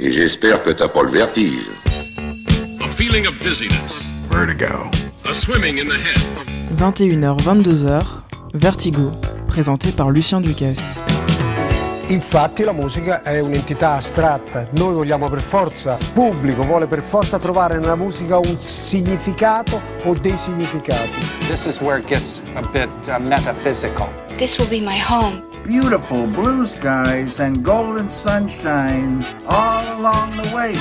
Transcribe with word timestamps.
Et 0.00 0.12
j'espère 0.12 0.62
que 0.62 0.70
t'as 0.70 0.88
pas 0.88 1.02
le 1.02 1.10
vertige. 1.10 1.66
A 2.80 2.88
feeling 2.96 3.26
of 3.26 3.36
dizziness. 3.40 3.92
Vertigo. 4.30 4.88
A 5.28 5.34
swimming 5.34 5.78
in 5.78 5.86
the 5.86 5.98
head. 5.98 6.16
21h, 6.76 7.36
22h, 7.42 8.04
Vertigo, 8.54 9.10
présenté 9.48 9.90
par 9.90 10.10
Lucien 10.10 10.40
Ducasse. 10.40 11.02
Infatti 12.10 12.62
la 12.62 12.70
musica 12.72 13.22
è 13.22 13.40
un'entità 13.40 13.94
astratta, 13.96 14.68
noi 14.76 14.94
vogliamo 14.94 15.28
per 15.28 15.40
forza, 15.40 15.98
il 16.00 16.10
pubblico 16.14 16.62
vuole 16.62 16.86
per 16.86 17.02
forza 17.02 17.40
trovare 17.40 17.78
nella 17.78 17.96
musica 17.96 18.38
un 18.38 18.56
significato 18.58 19.80
o 20.04 20.14
dei 20.14 20.38
significati. 20.38 21.18
This 21.48 21.66
is 21.66 21.80
where 21.80 21.98
it 21.98 22.06
gets 22.06 22.40
a 22.54 22.62
bit 22.70 22.88
uh, 23.08 23.20
metaphysical. 23.20 24.08
This 24.36 24.56
will 24.58 24.68
be 24.68 24.78
my 24.80 24.96
home. 24.96 25.47
Beautiful 25.68 26.26
blue 26.28 26.64
skies 26.64 27.40
and 27.40 27.62
golden 27.62 28.08
sunshine 28.08 29.22
all 29.50 29.84
along 29.98 30.30
the 30.42 30.54
way. 30.54 30.72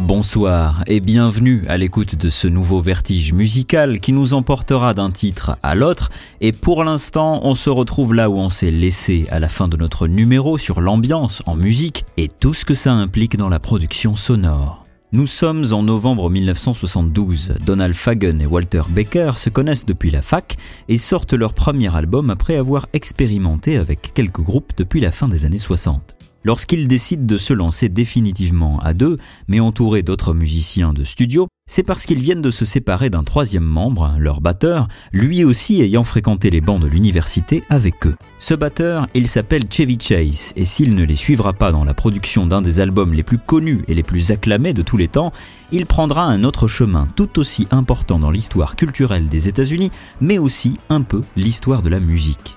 Bonsoir 0.00 0.82
et 0.88 0.98
bienvenue 0.98 1.62
à 1.68 1.76
l'écoute 1.76 2.16
de 2.16 2.28
ce 2.28 2.48
nouveau 2.48 2.80
vertige 2.80 3.32
musical 3.32 4.00
qui 4.00 4.12
nous 4.12 4.34
emportera 4.34 4.94
d'un 4.94 5.12
titre 5.12 5.56
à 5.62 5.76
l'autre 5.76 6.10
et 6.40 6.50
pour 6.50 6.82
l'instant 6.82 7.40
on 7.44 7.54
se 7.54 7.70
retrouve 7.70 8.12
là 8.14 8.28
où 8.28 8.38
on 8.38 8.50
s'est 8.50 8.72
laissé 8.72 9.28
à 9.30 9.38
la 9.38 9.48
fin 9.48 9.68
de 9.68 9.76
notre 9.76 10.08
numéro 10.08 10.58
sur 10.58 10.80
l'ambiance 10.80 11.40
en 11.46 11.54
musique 11.54 12.04
et 12.16 12.26
tout 12.26 12.54
ce 12.54 12.64
que 12.64 12.74
ça 12.74 12.90
implique 12.90 13.36
dans 13.36 13.48
la 13.48 13.60
production 13.60 14.16
sonore. 14.16 14.89
Nous 15.12 15.26
sommes 15.26 15.64
en 15.72 15.82
novembre 15.82 16.30
1972. 16.30 17.54
Donald 17.66 17.94
Fagen 17.94 18.40
et 18.40 18.46
Walter 18.46 18.82
Baker 18.90 19.32
se 19.38 19.50
connaissent 19.50 19.84
depuis 19.84 20.12
la 20.12 20.22
fac 20.22 20.56
et 20.88 20.98
sortent 20.98 21.32
leur 21.32 21.52
premier 21.52 21.92
album 21.96 22.30
après 22.30 22.54
avoir 22.54 22.86
expérimenté 22.92 23.76
avec 23.76 24.12
quelques 24.14 24.40
groupes 24.40 24.72
depuis 24.76 25.00
la 25.00 25.10
fin 25.10 25.26
des 25.26 25.46
années 25.46 25.58
60. 25.58 26.19
Lorsqu'ils 26.42 26.88
décident 26.88 27.26
de 27.26 27.36
se 27.36 27.52
lancer 27.52 27.90
définitivement 27.90 28.78
à 28.80 28.94
deux, 28.94 29.18
mais 29.46 29.60
entourés 29.60 30.02
d'autres 30.02 30.32
musiciens 30.32 30.94
de 30.94 31.04
studio, 31.04 31.48
c'est 31.68 31.82
parce 31.82 32.06
qu'ils 32.06 32.22
viennent 32.22 32.40
de 32.40 32.48
se 32.50 32.64
séparer 32.64 33.10
d'un 33.10 33.24
troisième 33.24 33.64
membre, 33.64 34.14
leur 34.18 34.40
batteur, 34.40 34.88
lui 35.12 35.44
aussi 35.44 35.82
ayant 35.82 36.02
fréquenté 36.02 36.48
les 36.48 36.62
bancs 36.62 36.80
de 36.80 36.86
l'université 36.86 37.62
avec 37.68 38.06
eux. 38.06 38.16
Ce 38.38 38.54
batteur, 38.54 39.06
il 39.14 39.28
s'appelle 39.28 39.66
Chevy 39.70 39.98
Chase, 40.00 40.54
et 40.56 40.64
s'il 40.64 40.94
ne 40.94 41.04
les 41.04 41.14
suivra 41.14 41.52
pas 41.52 41.72
dans 41.72 41.84
la 41.84 41.94
production 41.94 42.46
d'un 42.46 42.62
des 42.62 42.80
albums 42.80 43.12
les 43.12 43.22
plus 43.22 43.38
connus 43.38 43.84
et 43.86 43.94
les 43.94 44.02
plus 44.02 44.30
acclamés 44.30 44.72
de 44.72 44.82
tous 44.82 44.96
les 44.96 45.08
temps, 45.08 45.32
il 45.72 45.84
prendra 45.84 46.24
un 46.24 46.42
autre 46.42 46.66
chemin 46.66 47.06
tout 47.16 47.38
aussi 47.38 47.68
important 47.70 48.18
dans 48.18 48.30
l'histoire 48.30 48.76
culturelle 48.76 49.28
des 49.28 49.48
États-Unis, 49.48 49.92
mais 50.22 50.38
aussi 50.38 50.78
un 50.88 51.02
peu 51.02 51.22
l'histoire 51.36 51.82
de 51.82 51.90
la 51.90 52.00
musique. 52.00 52.56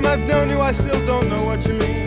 time 0.00 0.06
I've 0.06 0.26
known 0.28 0.48
you, 0.48 0.60
I 0.60 0.72
still 0.72 1.04
don't 1.06 1.28
know 1.28 1.44
what 1.44 1.66
you 1.66 1.74
mean. 1.74 2.06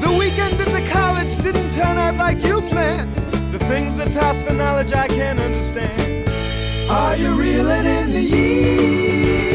The 0.00 0.14
weekend 0.18 0.60
at 0.60 0.68
the 0.68 0.86
college 0.90 1.36
didn't 1.38 1.72
turn 1.72 1.96
out 1.96 2.16
like 2.16 2.42
you 2.44 2.60
planned. 2.62 3.16
The 3.52 3.58
things 3.58 3.94
that 3.94 4.12
pass 4.12 4.42
for 4.42 4.52
knowledge 4.52 4.92
I 4.92 5.08
can't 5.08 5.40
understand. 5.40 6.28
Are 6.90 7.16
you 7.16 7.32
reeling 7.32 7.86
in 7.86 8.10
the 8.10 8.20
years? 8.20 9.52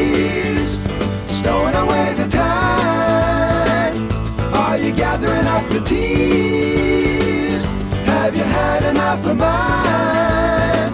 Stowing 1.28 1.76
away 1.76 2.14
the 2.14 2.26
time? 2.28 4.10
Are 4.54 4.76
you 4.76 4.92
gathering 4.92 5.46
up 5.46 5.68
the 5.70 5.80
tears? 5.80 7.64
Have 8.06 8.34
you 8.36 8.42
had 8.42 8.82
enough 8.82 9.24
of 9.26 9.36
mine? 9.36 10.92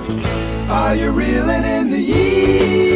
Are 0.70 0.94
you 0.94 1.10
reeling 1.10 1.64
in 1.64 1.88
the 1.88 2.00
years? 2.00 2.89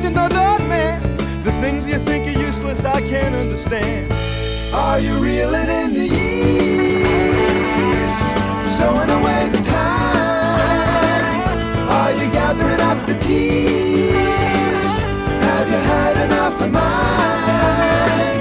Find 0.00 0.16
another 0.16 0.64
man. 0.66 1.00
The 1.42 1.52
things 1.60 1.86
you 1.86 1.98
think 1.98 2.26
are 2.26 2.38
useless, 2.40 2.84
I 2.84 3.00
can't 3.00 3.34
understand. 3.34 4.12
Are 4.72 4.98
you 5.00 5.18
reeling 5.18 5.68
in 5.68 5.94
the 5.94 6.06
years? 6.06 7.30
Stowing 8.74 9.10
away 9.10 9.48
the 9.50 9.62
time? 9.68 11.34
Are 11.90 12.12
you 12.12 12.30
gathering 12.32 12.80
up 12.80 13.06
the 13.06 13.14
tears? 13.18 14.14
Have 15.46 15.68
you 15.68 15.80
had 15.92 16.16
enough 16.26 16.60
of 16.62 16.70
mine? 16.72 18.40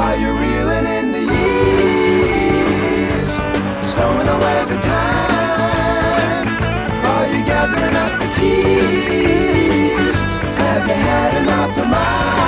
Are 0.00 0.16
you 0.16 0.30
reeling 0.42 0.86
in 0.98 1.12
the 1.12 1.24
years? 2.04 3.28
Stowing 3.90 4.28
away 4.28 4.64
the 4.72 4.78
time? 4.92 6.46
Are 7.12 7.26
you 7.32 7.40
gathering 7.44 7.96
up 7.96 8.12
the 8.20 8.26
tears? 8.40 9.33
Have 11.94 12.02
you 12.02 12.18
had 12.18 12.34
enough 12.34 12.43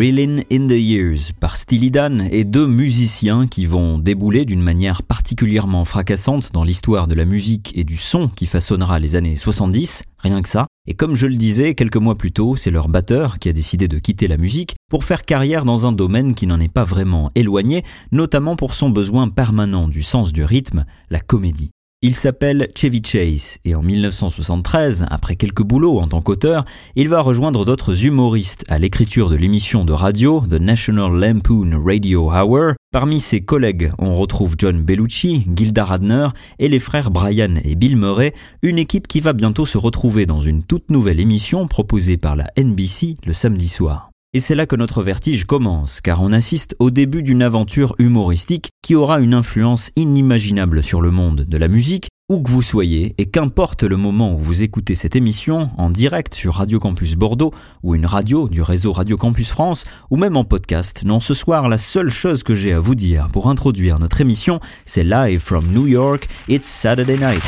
Reeling 0.00 0.44
in 0.50 0.66
the 0.66 0.80
Years 0.80 1.30
par 1.38 1.58
Steely 1.58 1.90
Dan 1.90 2.26
et 2.32 2.44
deux 2.44 2.66
musiciens 2.66 3.46
qui 3.46 3.66
vont 3.66 3.98
débouler 3.98 4.46
d'une 4.46 4.62
manière 4.62 5.02
particulièrement 5.02 5.84
fracassante 5.84 6.52
dans 6.52 6.64
l'histoire 6.64 7.06
de 7.06 7.14
la 7.14 7.26
musique 7.26 7.72
et 7.76 7.84
du 7.84 7.98
son 7.98 8.28
qui 8.28 8.46
façonnera 8.46 8.98
les 8.98 9.14
années 9.14 9.36
70, 9.36 10.04
rien 10.16 10.40
que 10.40 10.48
ça. 10.48 10.66
Et 10.86 10.94
comme 10.94 11.14
je 11.14 11.26
le 11.26 11.36
disais 11.36 11.74
quelques 11.74 11.98
mois 11.98 12.14
plus 12.14 12.32
tôt, 12.32 12.56
c'est 12.56 12.70
leur 12.70 12.88
batteur 12.88 13.38
qui 13.38 13.50
a 13.50 13.52
décidé 13.52 13.88
de 13.88 13.98
quitter 13.98 14.26
la 14.26 14.38
musique 14.38 14.74
pour 14.88 15.04
faire 15.04 15.20
carrière 15.20 15.66
dans 15.66 15.86
un 15.86 15.92
domaine 15.92 16.34
qui 16.34 16.46
n'en 16.46 16.60
est 16.60 16.72
pas 16.72 16.84
vraiment 16.84 17.30
éloigné, 17.34 17.84
notamment 18.10 18.56
pour 18.56 18.72
son 18.72 18.88
besoin 18.88 19.28
permanent 19.28 19.86
du 19.86 20.00
sens 20.00 20.32
du 20.32 20.44
rythme, 20.44 20.86
la 21.10 21.20
comédie. 21.20 21.72
Il 22.02 22.14
s'appelle 22.14 22.68
Chevy 22.74 23.02
Chase 23.04 23.58
et 23.66 23.74
en 23.74 23.82
1973, 23.82 25.04
après 25.10 25.36
quelques 25.36 25.62
boulots 25.62 25.98
en 25.98 26.08
tant 26.08 26.22
qu'auteur, 26.22 26.64
il 26.96 27.10
va 27.10 27.20
rejoindre 27.20 27.66
d'autres 27.66 28.06
humoristes 28.06 28.64
à 28.68 28.78
l'écriture 28.78 29.28
de 29.28 29.36
l'émission 29.36 29.84
de 29.84 29.92
radio 29.92 30.42
The 30.48 30.54
National 30.54 31.12
Lampoon 31.12 31.78
Radio 31.84 32.32
Hour. 32.32 32.72
Parmi 32.90 33.20
ses 33.20 33.42
collègues, 33.42 33.92
on 33.98 34.14
retrouve 34.14 34.54
John 34.56 34.82
Bellucci, 34.82 35.44
Gilda 35.54 35.84
Radner 35.84 36.28
et 36.58 36.70
les 36.70 36.80
frères 36.80 37.10
Brian 37.10 37.56
et 37.62 37.74
Bill 37.74 37.98
Murray, 37.98 38.32
une 38.62 38.78
équipe 38.78 39.06
qui 39.06 39.20
va 39.20 39.34
bientôt 39.34 39.66
se 39.66 39.76
retrouver 39.76 40.24
dans 40.24 40.40
une 40.40 40.64
toute 40.64 40.90
nouvelle 40.90 41.20
émission 41.20 41.68
proposée 41.68 42.16
par 42.16 42.34
la 42.34 42.46
NBC 42.56 43.16
le 43.26 43.34
samedi 43.34 43.68
soir. 43.68 44.09
Et 44.32 44.38
c'est 44.38 44.54
là 44.54 44.64
que 44.64 44.76
notre 44.76 45.02
vertige 45.02 45.44
commence, 45.44 46.00
car 46.00 46.22
on 46.22 46.30
assiste 46.30 46.76
au 46.78 46.92
début 46.92 47.24
d'une 47.24 47.42
aventure 47.42 47.96
humoristique 47.98 48.70
qui 48.80 48.94
aura 48.94 49.18
une 49.18 49.34
influence 49.34 49.90
inimaginable 49.96 50.84
sur 50.84 51.00
le 51.00 51.10
monde 51.10 51.40
de 51.40 51.58
la 51.58 51.66
musique, 51.66 52.06
où 52.30 52.40
que 52.40 52.48
vous 52.48 52.62
soyez, 52.62 53.16
et 53.18 53.26
qu'importe 53.26 53.82
le 53.82 53.96
moment 53.96 54.32
où 54.36 54.38
vous 54.38 54.62
écoutez 54.62 54.94
cette 54.94 55.16
émission, 55.16 55.70
en 55.78 55.90
direct 55.90 56.32
sur 56.32 56.54
Radio 56.54 56.78
Campus 56.78 57.16
Bordeaux, 57.16 57.52
ou 57.82 57.96
une 57.96 58.06
radio 58.06 58.48
du 58.48 58.62
réseau 58.62 58.92
Radio 58.92 59.16
Campus 59.16 59.50
France, 59.50 59.84
ou 60.12 60.16
même 60.16 60.36
en 60.36 60.44
podcast, 60.44 61.02
non, 61.02 61.18
ce 61.18 61.34
soir, 61.34 61.68
la 61.68 61.78
seule 61.78 62.08
chose 62.08 62.44
que 62.44 62.54
j'ai 62.54 62.72
à 62.72 62.78
vous 62.78 62.94
dire 62.94 63.26
pour 63.32 63.50
introduire 63.50 63.98
notre 63.98 64.20
émission, 64.20 64.60
c'est 64.84 65.02
Live 65.02 65.40
from 65.40 65.66
New 65.66 65.88
York, 65.88 66.28
It's 66.48 66.68
Saturday 66.68 67.18
Night. 67.18 67.42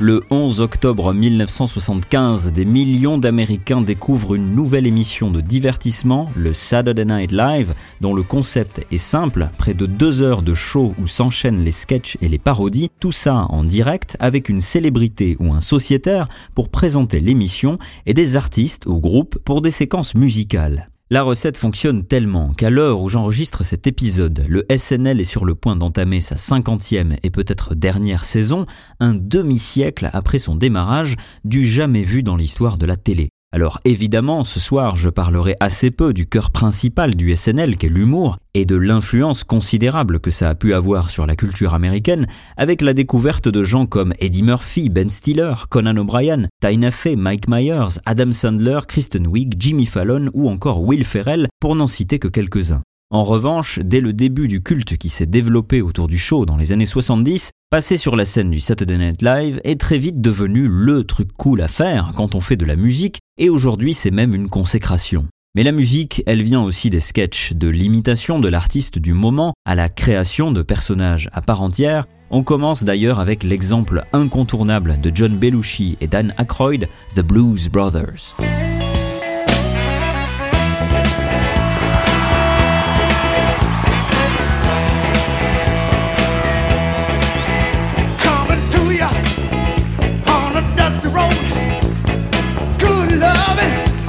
Le 0.00 0.22
11 0.30 0.60
octobre 0.60 1.12
1975, 1.12 2.52
des 2.52 2.64
millions 2.64 3.18
d'Américains 3.18 3.80
découvrent 3.80 4.36
une 4.36 4.54
nouvelle 4.54 4.86
émission 4.86 5.32
de 5.32 5.40
divertissement, 5.40 6.30
le 6.36 6.54
Saturday 6.54 7.04
Night 7.04 7.32
Live, 7.32 7.74
dont 8.00 8.14
le 8.14 8.22
concept 8.22 8.86
est 8.92 8.98
simple, 8.98 9.48
près 9.58 9.74
de 9.74 9.86
deux 9.86 10.22
heures 10.22 10.42
de 10.42 10.54
show 10.54 10.94
où 11.02 11.08
s'enchaînent 11.08 11.64
les 11.64 11.72
sketchs 11.72 12.16
et 12.20 12.28
les 12.28 12.38
parodies, 12.38 12.92
tout 13.00 13.10
ça 13.10 13.46
en 13.48 13.64
direct 13.64 14.16
avec 14.20 14.48
une 14.48 14.60
célébrité 14.60 15.36
ou 15.40 15.52
un 15.52 15.60
sociétaire 15.60 16.28
pour 16.54 16.68
présenter 16.68 17.18
l'émission 17.18 17.76
et 18.06 18.14
des 18.14 18.36
artistes 18.36 18.86
ou 18.86 19.00
groupes 19.00 19.36
pour 19.44 19.62
des 19.62 19.72
séquences 19.72 20.14
musicales. 20.14 20.90
La 21.10 21.22
recette 21.22 21.56
fonctionne 21.56 22.04
tellement 22.04 22.52
qu'à 22.52 22.68
l'heure 22.68 23.00
où 23.00 23.08
j'enregistre 23.08 23.64
cet 23.64 23.86
épisode, 23.86 24.44
le 24.46 24.66
SNL 24.76 25.20
est 25.20 25.24
sur 25.24 25.46
le 25.46 25.54
point 25.54 25.74
d'entamer 25.74 26.20
sa 26.20 26.36
cinquantième 26.36 27.16
et 27.22 27.30
peut-être 27.30 27.74
dernière 27.74 28.26
saison, 28.26 28.66
un 29.00 29.14
demi-siècle 29.14 30.10
après 30.12 30.38
son 30.38 30.54
démarrage, 30.54 31.16
du 31.44 31.66
jamais 31.66 32.02
vu 32.02 32.22
dans 32.22 32.36
l'histoire 32.36 32.76
de 32.76 32.84
la 32.84 32.96
télé. 32.96 33.30
Alors 33.50 33.80
évidemment, 33.86 34.44
ce 34.44 34.60
soir, 34.60 34.98
je 34.98 35.08
parlerai 35.08 35.56
assez 35.58 35.90
peu 35.90 36.12
du 36.12 36.26
cœur 36.26 36.50
principal 36.50 37.14
du 37.14 37.34
SNL 37.34 37.76
qu'est 37.76 37.88
l'humour 37.88 38.36
et 38.52 38.66
de 38.66 38.76
l'influence 38.76 39.42
considérable 39.42 40.20
que 40.20 40.30
ça 40.30 40.50
a 40.50 40.54
pu 40.54 40.74
avoir 40.74 41.08
sur 41.08 41.24
la 41.24 41.34
culture 41.34 41.72
américaine 41.72 42.26
avec 42.58 42.82
la 42.82 42.92
découverte 42.92 43.48
de 43.48 43.64
gens 43.64 43.86
comme 43.86 44.12
Eddie 44.18 44.42
Murphy, 44.42 44.90
Ben 44.90 45.08
Stiller, 45.08 45.54
Conan 45.70 45.96
O'Brien, 45.96 46.46
Tina 46.60 46.90
Fey, 46.90 47.16
Mike 47.16 47.48
Myers, 47.48 47.98
Adam 48.04 48.32
Sandler, 48.32 48.80
Kristen 48.86 49.26
Wiig, 49.26 49.54
Jimmy 49.58 49.86
Fallon 49.86 50.28
ou 50.34 50.50
encore 50.50 50.82
Will 50.82 51.04
Ferrell 51.04 51.48
pour 51.58 51.74
n'en 51.74 51.86
citer 51.86 52.18
que 52.18 52.28
quelques-uns. 52.28 52.82
En 53.10 53.22
revanche, 53.22 53.78
dès 53.82 54.02
le 54.02 54.12
début 54.12 54.48
du 54.48 54.62
culte 54.62 54.98
qui 54.98 55.08
s'est 55.08 55.24
développé 55.24 55.80
autour 55.80 56.08
du 56.08 56.18
show 56.18 56.44
dans 56.44 56.58
les 56.58 56.72
années 56.72 56.84
70, 56.84 57.52
passer 57.70 57.96
sur 57.96 58.16
la 58.16 58.26
scène 58.26 58.50
du 58.50 58.60
Saturday 58.60 58.98
Night 58.98 59.22
Live 59.22 59.62
est 59.64 59.80
très 59.80 59.98
vite 59.98 60.20
devenu 60.20 60.68
le 60.68 61.04
truc 61.04 61.32
cool 61.32 61.62
à 61.62 61.68
faire 61.68 62.12
quand 62.14 62.34
on 62.34 62.42
fait 62.42 62.56
de 62.56 62.66
la 62.66 62.76
musique, 62.76 63.20
et 63.38 63.48
aujourd'hui 63.48 63.94
c'est 63.94 64.10
même 64.10 64.34
une 64.34 64.50
consécration. 64.50 65.26
Mais 65.54 65.62
la 65.62 65.72
musique, 65.72 66.22
elle 66.26 66.42
vient 66.42 66.60
aussi 66.60 66.90
des 66.90 67.00
sketchs, 67.00 67.54
de 67.54 67.68
l'imitation 67.68 68.40
de 68.40 68.48
l'artiste 68.48 68.98
du 68.98 69.14
moment 69.14 69.54
à 69.64 69.74
la 69.74 69.88
création 69.88 70.52
de 70.52 70.60
personnages 70.60 71.30
à 71.32 71.40
part 71.40 71.62
entière. 71.62 72.06
On 72.30 72.42
commence 72.42 72.84
d'ailleurs 72.84 73.20
avec 73.20 73.42
l'exemple 73.42 74.04
incontournable 74.12 75.00
de 75.00 75.10
John 75.14 75.38
Belushi 75.38 75.96
et 76.02 76.08
Dan 76.08 76.34
Aykroyd, 76.36 76.88
The 77.16 77.20
Blues 77.20 77.70
Brothers. 77.70 78.36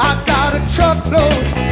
I 0.01 0.23
got 0.25 0.55
a 0.55 0.75
truckload. 0.75 1.68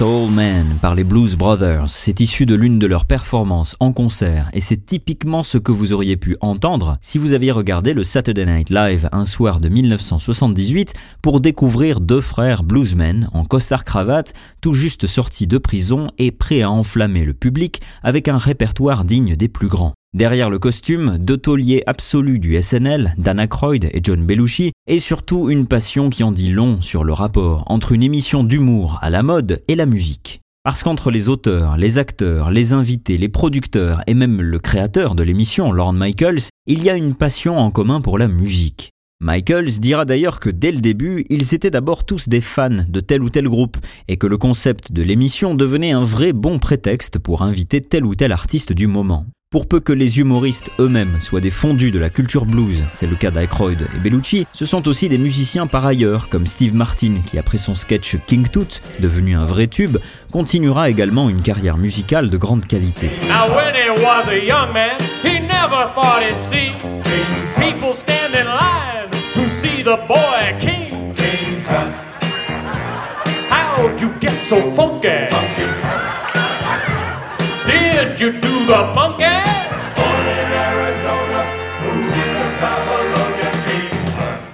Soul 0.00 0.30
Man 0.30 0.78
par 0.80 0.94
les 0.94 1.04
Blues 1.04 1.36
Brothers, 1.36 1.90
c'est 1.90 2.20
issu 2.20 2.46
de 2.46 2.54
l'une 2.54 2.78
de 2.78 2.86
leurs 2.86 3.04
performances 3.04 3.76
en 3.80 3.92
concert 3.92 4.48
et 4.54 4.62
c'est 4.62 4.86
typiquement 4.86 5.42
ce 5.42 5.58
que 5.58 5.72
vous 5.72 5.92
auriez 5.92 6.16
pu 6.16 6.38
entendre 6.40 6.96
si 7.02 7.18
vous 7.18 7.34
aviez 7.34 7.52
regardé 7.52 7.92
le 7.92 8.02
Saturday 8.02 8.46
Night 8.46 8.70
Live 8.70 9.10
un 9.12 9.26
soir 9.26 9.60
de 9.60 9.68
1978 9.68 10.94
pour 11.20 11.40
découvrir 11.40 12.00
deux 12.00 12.22
frères 12.22 12.62
bluesmen 12.62 13.28
en 13.34 13.44
costard-cravate 13.44 14.32
tout 14.62 14.72
juste 14.72 15.06
sortis 15.06 15.46
de 15.46 15.58
prison 15.58 16.10
et 16.16 16.30
prêts 16.30 16.62
à 16.62 16.70
enflammer 16.70 17.26
le 17.26 17.34
public 17.34 17.82
avec 18.02 18.28
un 18.28 18.38
répertoire 18.38 19.04
digne 19.04 19.36
des 19.36 19.48
plus 19.48 19.68
grands. 19.68 19.92
Derrière 20.12 20.50
le 20.50 20.58
costume, 20.58 21.18
deux 21.18 21.36
tauliers 21.36 21.84
absolus 21.86 22.40
du 22.40 22.60
SNL, 22.60 23.14
Dana 23.16 23.46
Croyd 23.46 23.84
et 23.84 24.00
John 24.02 24.26
Belushi, 24.26 24.72
et 24.88 24.98
surtout 24.98 25.50
une 25.50 25.66
passion 25.66 26.10
qui 26.10 26.24
en 26.24 26.32
dit 26.32 26.50
long 26.50 26.82
sur 26.82 27.04
le 27.04 27.12
rapport 27.12 27.62
entre 27.68 27.92
une 27.92 28.02
émission 28.02 28.42
d'humour 28.42 28.98
à 29.02 29.10
la 29.10 29.22
mode 29.22 29.62
et 29.68 29.76
la 29.76 29.86
musique. 29.86 30.40
Parce 30.64 30.82
qu'entre 30.82 31.12
les 31.12 31.28
auteurs, 31.28 31.76
les 31.76 31.98
acteurs, 31.98 32.50
les 32.50 32.72
invités, 32.72 33.18
les 33.18 33.28
producteurs 33.28 34.02
et 34.08 34.14
même 34.14 34.42
le 34.42 34.58
créateur 34.58 35.14
de 35.14 35.22
l'émission, 35.22 35.70
Lorne 35.70 35.96
Michaels, 35.96 36.48
il 36.66 36.82
y 36.82 36.90
a 36.90 36.96
une 36.96 37.14
passion 37.14 37.56
en 37.56 37.70
commun 37.70 38.00
pour 38.00 38.18
la 38.18 38.26
musique. 38.26 38.90
Michaels 39.20 39.78
dira 39.78 40.04
d'ailleurs 40.04 40.40
que 40.40 40.50
dès 40.50 40.72
le 40.72 40.80
début, 40.80 41.24
ils 41.30 41.54
étaient 41.54 41.70
d'abord 41.70 42.04
tous 42.04 42.28
des 42.28 42.40
fans 42.40 42.84
de 42.88 43.00
tel 43.00 43.22
ou 43.22 43.30
tel 43.30 43.48
groupe, 43.48 43.76
et 44.08 44.16
que 44.16 44.26
le 44.26 44.38
concept 44.38 44.90
de 44.90 45.02
l'émission 45.02 45.54
devenait 45.54 45.92
un 45.92 46.02
vrai 46.02 46.32
bon 46.32 46.58
prétexte 46.58 47.20
pour 47.20 47.42
inviter 47.42 47.80
tel 47.80 48.04
ou 48.04 48.16
tel 48.16 48.32
artiste 48.32 48.72
du 48.72 48.88
moment. 48.88 49.24
Pour 49.52 49.66
peu 49.66 49.80
que 49.80 49.92
les 49.92 50.20
humoristes 50.20 50.70
eux-mêmes 50.78 51.18
soient 51.20 51.40
des 51.40 51.50
fondus 51.50 51.90
de 51.90 51.98
la 51.98 52.08
culture 52.08 52.46
blues, 52.46 52.84
c'est 52.92 53.08
le 53.08 53.16
cas 53.16 53.32
d'Aykroyd 53.32 53.82
et 53.82 53.98
Bellucci, 53.98 54.46
ce 54.52 54.64
sont 54.64 54.86
aussi 54.86 55.08
des 55.08 55.18
musiciens 55.18 55.66
par 55.66 55.84
ailleurs, 55.84 56.28
comme 56.28 56.46
Steve 56.46 56.72
Martin, 56.72 57.14
qui 57.26 57.36
après 57.36 57.58
son 57.58 57.74
sketch 57.74 58.16
King 58.28 58.46
Tut, 58.48 58.80
devenu 59.00 59.34
un 59.34 59.46
vrai 59.46 59.66
tube, 59.66 59.98
continuera 60.30 60.88
également 60.88 61.28
une 61.28 61.42
carrière 61.42 61.78
musicale 61.78 62.30
de 62.30 62.36
grande 62.36 62.64
qualité. 62.64 63.10
Now 63.28 63.52
when 63.52 63.74
he 63.74 63.90
was 64.00 64.28
a 64.28 64.40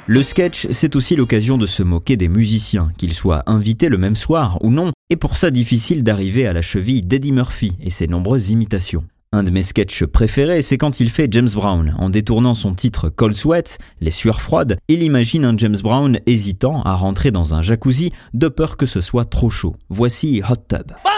Le 0.09 0.23
sketch, 0.23 0.69
c'est 0.71 0.95
aussi 0.95 1.17
l'occasion 1.17 1.59
de 1.59 1.67
se 1.67 1.83
moquer 1.83 2.17
des 2.17 2.29
musiciens, 2.29 2.93
qu'ils 2.97 3.13
soient 3.13 3.43
invités 3.47 3.89
le 3.89 3.99
même 3.99 4.15
soir 4.15 4.57
ou 4.63 4.71
non, 4.71 4.93
et 5.11 5.17
pour 5.17 5.37
ça 5.37 5.51
difficile 5.51 6.05
d'arriver 6.05 6.47
à 6.47 6.53
la 6.53 6.63
cheville 6.63 7.03
d'Eddie 7.03 7.33
Murphy 7.33 7.77
et 7.81 7.91
ses 7.91 8.07
nombreuses 8.07 8.51
imitations. 8.51 9.05
Un 9.33 9.43
de 9.43 9.51
mes 9.51 9.63
sketchs 9.63 10.05
préférés, 10.05 10.63
c'est 10.63 10.79
quand 10.79 11.01
il 11.01 11.11
fait 11.11 11.27
James 11.33 11.49
Brown. 11.53 11.97
En 11.99 12.09
détournant 12.09 12.55
son 12.55 12.73
titre 12.73 13.09
Cold 13.09 13.35
Sweat, 13.35 13.79
les 14.01 14.13
sueurs 14.13 14.41
froides, 14.41 14.79
il 14.87 15.03
imagine 15.03 15.45
un 15.45 15.57
James 15.57 15.77
Brown 15.83 16.21
hésitant 16.27 16.83
à 16.83 16.95
rentrer 16.95 17.33
dans 17.33 17.57
un 17.57 17.61
jacuzzi 17.61 18.13
de 18.33 18.47
peur 18.47 18.77
que 18.77 18.87
ce 18.87 19.01
soit 19.01 19.25
trop 19.25 19.51
chaud. 19.51 19.75
Voici 19.89 20.41
Hot 20.49 20.55
Tub. 20.69 20.93
Hot 21.05 21.16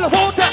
tub, 0.00 0.14
I'm 0.14 0.18
full 0.18 0.18
of 0.18 0.38
water. 0.38 0.49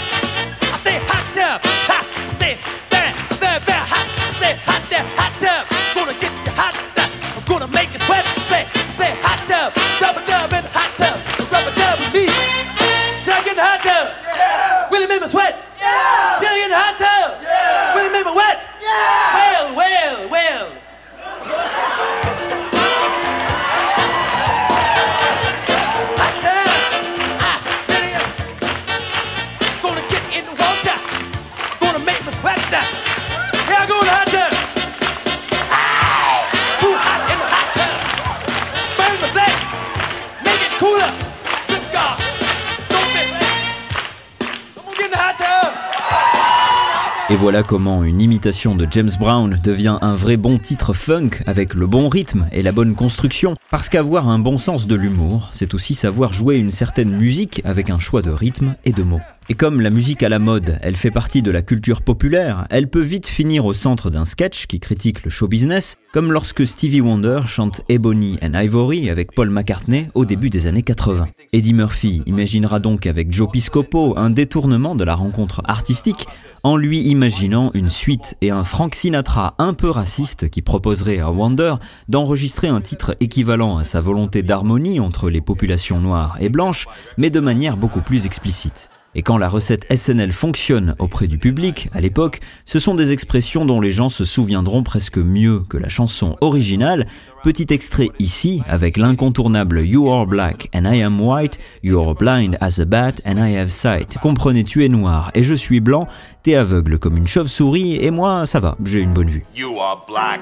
Comment 47.63 48.03
une 48.03 48.21
imitation 48.21 48.75
de 48.75 48.87
James 48.91 49.11
Brown 49.19 49.59
devient 49.63 49.97
un 50.01 50.15
vrai 50.15 50.37
bon 50.37 50.57
titre 50.57 50.93
funk 50.93 51.29
avec 51.45 51.73
le 51.73 51.87
bon 51.87 52.09
rythme 52.09 52.47
et 52.51 52.61
la 52.61 52.71
bonne 52.71 52.95
construction. 52.95 53.55
Parce 53.71 53.89
qu'avoir 53.89 54.27
un 54.27 54.39
bon 54.39 54.57
sens 54.57 54.87
de 54.87 54.95
l'humour, 54.95 55.49
c'est 55.51 55.73
aussi 55.73 55.95
savoir 55.95 56.33
jouer 56.33 56.57
une 56.57 56.71
certaine 56.71 57.15
musique 57.15 57.61
avec 57.63 57.89
un 57.89 57.99
choix 57.99 58.21
de 58.21 58.31
rythme 58.31 58.75
et 58.85 58.91
de 58.91 59.03
mots. 59.03 59.21
Et 59.49 59.55
comme 59.55 59.79
la 59.79 59.91
musique 59.91 60.23
à 60.23 60.29
la 60.29 60.39
mode, 60.39 60.77
elle 60.81 60.97
fait 60.97 61.09
partie 61.09 61.41
de 61.41 61.51
la 61.51 61.61
culture 61.61 62.01
populaire, 62.01 62.67
elle 62.69 62.89
peut 62.89 62.99
vite 62.99 63.27
finir 63.27 63.65
au 63.65 63.71
centre 63.71 64.09
d'un 64.09 64.25
sketch 64.25 64.65
qui 64.65 64.81
critique 64.81 65.23
le 65.23 65.29
show 65.29 65.47
business, 65.47 65.95
comme 66.11 66.33
lorsque 66.33 66.67
Stevie 66.67 66.99
Wonder 66.99 67.39
chante 67.45 67.79
Ebony 67.87 68.37
and 68.43 68.59
Ivory 68.59 69.09
avec 69.09 69.31
Paul 69.33 69.49
McCartney 69.49 70.09
au 70.15 70.25
début 70.25 70.49
des 70.49 70.67
années 70.67 70.83
80. 70.83 71.29
Eddie 71.53 71.73
Murphy 71.73 72.23
imaginera 72.25 72.81
donc 72.81 73.05
avec 73.05 73.31
Joe 73.31 73.49
Piscopo 73.49 74.17
un 74.17 74.31
détournement 74.31 74.95
de 74.95 75.05
la 75.05 75.15
rencontre 75.15 75.61
artistique 75.63 76.27
en 76.63 76.75
lui 76.75 76.99
imaginant 77.03 77.71
une 77.73 77.89
suite 77.89 78.35
et 78.41 78.51
un 78.51 78.65
Frank 78.65 78.95
Sinatra 78.95 79.55
un 79.59 79.73
peu 79.73 79.89
raciste 79.89 80.49
qui 80.49 80.61
proposerait 80.61 81.19
à 81.19 81.31
Wonder 81.31 81.75
d'enregistrer 82.09 82.67
un 82.67 82.81
titre 82.81 83.15
équivalent 83.21 83.77
à 83.77 83.85
sa 83.85 84.01
volonté 84.01 84.43
d'harmonie 84.43 84.99
entre 84.99 85.29
les 85.29 85.39
populations 85.39 86.01
noires 86.01 86.37
et 86.41 86.49
blanches, 86.49 86.87
mais 87.15 87.29
de 87.29 87.39
manière 87.39 87.77
beaucoup 87.77 88.01
plus 88.01 88.25
explicite. 88.25 88.89
Et 89.15 89.23
quand 89.23 89.37
la 89.37 89.49
recette 89.49 89.87
SNL 89.93 90.31
fonctionne 90.31 90.95
auprès 90.99 91.27
du 91.27 91.37
public, 91.37 91.89
à 91.93 92.01
l'époque, 92.01 92.39
ce 92.65 92.77
sont 92.77 92.93
des 92.93 93.13
expressions 93.13 93.65
dont 93.65 93.81
les 93.81 93.91
gens 93.91 94.09
se 94.09 94.25
souviendront 94.25 94.83
presque 94.83 95.17
mieux 95.17 95.61
que 95.67 95.77
la 95.77 95.89
chanson 95.89 96.37
originale. 96.41 97.07
Petit 97.43 97.67
extrait 97.69 98.09
ici 98.19 98.61
avec 98.67 98.97
l'incontournable 98.97 99.81
You 99.85 100.09
are 100.11 100.27
black 100.27 100.69
and 100.75 100.85
I 100.85 101.01
am 101.01 101.19
white, 101.19 101.57
you 101.81 101.99
are 101.99 102.13
blind 102.13 102.57
as 102.61 102.79
a 102.79 102.85
bat 102.85 103.13
and 103.25 103.37
I 103.37 103.57
have 103.57 103.69
sight. 103.69 104.17
Comprenez, 104.19 104.63
tu 104.63 104.85
es 104.85 104.89
noir? 104.89 105.31
Et 105.33 105.43
je 105.43 105.55
suis 105.55 105.79
blanc, 105.79 106.07
t'es 106.43 106.55
aveugle 106.55 106.99
comme 106.99 107.17
une 107.17 107.27
chauve-souris 107.27 107.95
et 107.95 108.11
moi, 108.11 108.45
ça 108.45 108.59
va, 108.59 108.77
j'ai 108.83 108.99
une 108.99 109.13
bonne 109.13 109.29
vue. 109.29 109.45
You 109.55 109.79
are 109.79 110.05
black. 110.07 110.41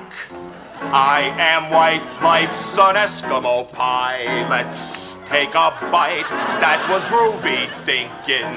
I 0.92 1.32
am 1.40 1.72
white. 1.72 2.02
Life's 2.22 2.78
an 2.78 2.96
Eskimo 2.96 3.66
pie. 3.72 4.46
Let's 4.50 5.18
take 5.26 5.50
a 5.50 5.72
bite. 5.92 6.28
That 6.62 6.88
was 6.90 7.06
groovy 7.06 7.68
thinking. 7.86 8.54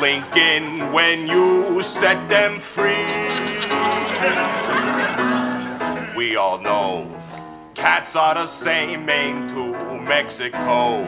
Lincoln, 0.00 0.92
when 0.92 1.26
you 1.26 1.82
set 1.82 2.28
them 2.28 2.60
free. 2.60 2.92
We 6.16 6.36
all 6.36 6.58
know 6.58 7.08
cats 7.74 8.14
are 8.16 8.34
the 8.34 8.46
same 8.46 9.08
aim 9.10 9.48
to 9.48 9.98
Mexico. 10.00 11.02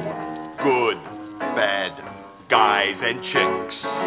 Good, 0.62 0.98
bad 1.38 1.92
guys 2.48 3.02
and 3.02 3.22
chicks. 3.22 4.04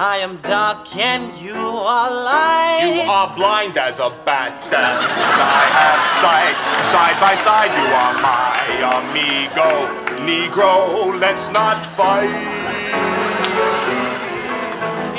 I 0.00 0.16
am 0.16 0.38
dark 0.38 0.96
and 0.96 1.30
you 1.42 1.52
are 1.52 2.10
light. 2.10 2.88
You 2.88 3.02
are 3.02 3.36
blind 3.36 3.76
as 3.76 3.98
a 3.98 4.08
bat, 4.24 4.64
and 4.64 4.72
I 4.72 5.64
have 5.76 6.00
sight. 6.24 6.56
Side 6.88 7.20
by 7.20 7.34
side, 7.34 7.68
you 7.68 7.84
are 7.84 8.16
my 8.16 8.64
amigo. 8.96 9.92
Negro, 10.24 11.20
let's 11.20 11.50
not 11.50 11.84
fight. 11.84 12.32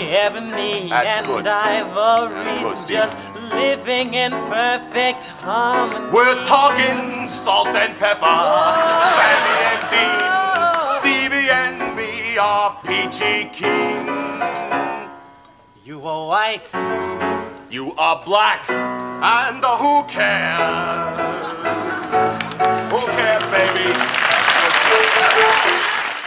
Ebony 0.01 0.89
That's 0.89 1.15
and 1.15 1.27
good. 1.27 1.45
ivory, 1.45 2.63
Good, 2.63 2.87
just 2.87 3.19
living 3.53 4.15
in 4.15 4.31
perfect 4.31 5.27
harmony. 5.45 6.09
We're 6.11 6.43
talking 6.45 7.27
salt 7.27 7.67
and 7.67 7.95
pepper, 7.99 8.25
oh. 8.25 8.97
Sammy 9.13 9.57
and 9.61 9.83
Dean, 9.93 10.40
and 12.41 12.47
me 12.47 12.47
are 12.47 12.73
peachy 12.83 13.49
keen. 13.51 14.07
You 15.85 16.07
are 16.07 16.27
white, 16.27 16.69
You 17.71 17.93
are 17.97 18.21
black, 18.25 18.69
and 18.69 19.63
who 19.63 20.03
cares? 20.07 21.19
Who 22.91 22.99
cares, 22.99 23.47
baby? 23.47 23.93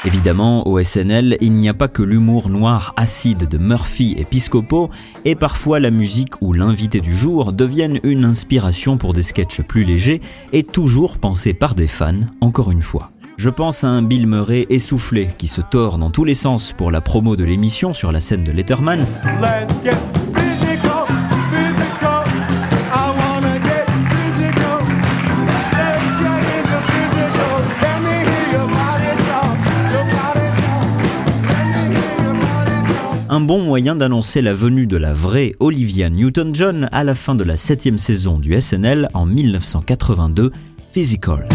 Évidemment, 0.06 0.68
au 0.68 0.82
SNL, 0.82 1.38
il 1.40 1.52
n'y 1.52 1.68
a 1.68 1.74
pas 1.74 1.88
que 1.88 2.02
l'humour 2.02 2.50
noir 2.50 2.92
acide 2.96 3.48
de 3.48 3.58
Murphy 3.58 4.14
et 4.18 4.24
Piscopo, 4.24 4.90
et 5.24 5.34
parfois 5.34 5.80
la 5.80 5.90
musique 5.90 6.40
ou 6.42 6.52
l'invité 6.52 7.00
du 7.00 7.14
jour 7.14 7.54
deviennent 7.54 8.00
une 8.02 8.24
inspiration 8.24 8.98
pour 8.98 9.14
des 9.14 9.22
sketchs 9.22 9.62
plus 9.62 9.84
légers 9.84 10.20
et 10.52 10.62
toujours 10.62 11.16
pensés 11.18 11.54
par 11.54 11.74
des 11.74 11.86
fans, 11.86 12.20
encore 12.42 12.70
une 12.70 12.82
fois. 12.82 13.10
Je 13.36 13.50
pense 13.50 13.84
à 13.84 13.88
un 13.88 14.02
Bill 14.02 14.26
Murray 14.26 14.66
essoufflé 14.70 15.28
qui 15.36 15.48
se 15.48 15.60
tord 15.60 15.98
dans 15.98 16.10
tous 16.10 16.24
les 16.24 16.34
sens 16.34 16.72
pour 16.72 16.90
la 16.90 17.00
promo 17.00 17.36
de 17.36 17.44
l'émission 17.44 17.92
sur 17.92 18.12
la 18.12 18.20
scène 18.20 18.44
de 18.44 18.52
Letterman. 18.52 19.04
un 33.34 33.40
bon 33.40 33.60
moyen 33.60 33.96
d'annoncer 33.96 34.42
la 34.42 34.52
venue 34.52 34.86
de 34.86 34.96
la 34.96 35.12
vraie 35.12 35.56
Olivia 35.58 36.08
Newton-John 36.08 36.88
à 36.92 37.02
la 37.02 37.16
fin 37.16 37.34
de 37.34 37.42
la 37.42 37.56
septième 37.56 37.98
saison 37.98 38.38
du 38.38 38.60
SNL 38.60 39.08
en 39.12 39.26
1982, 39.26 40.52
Physical. 40.92 41.48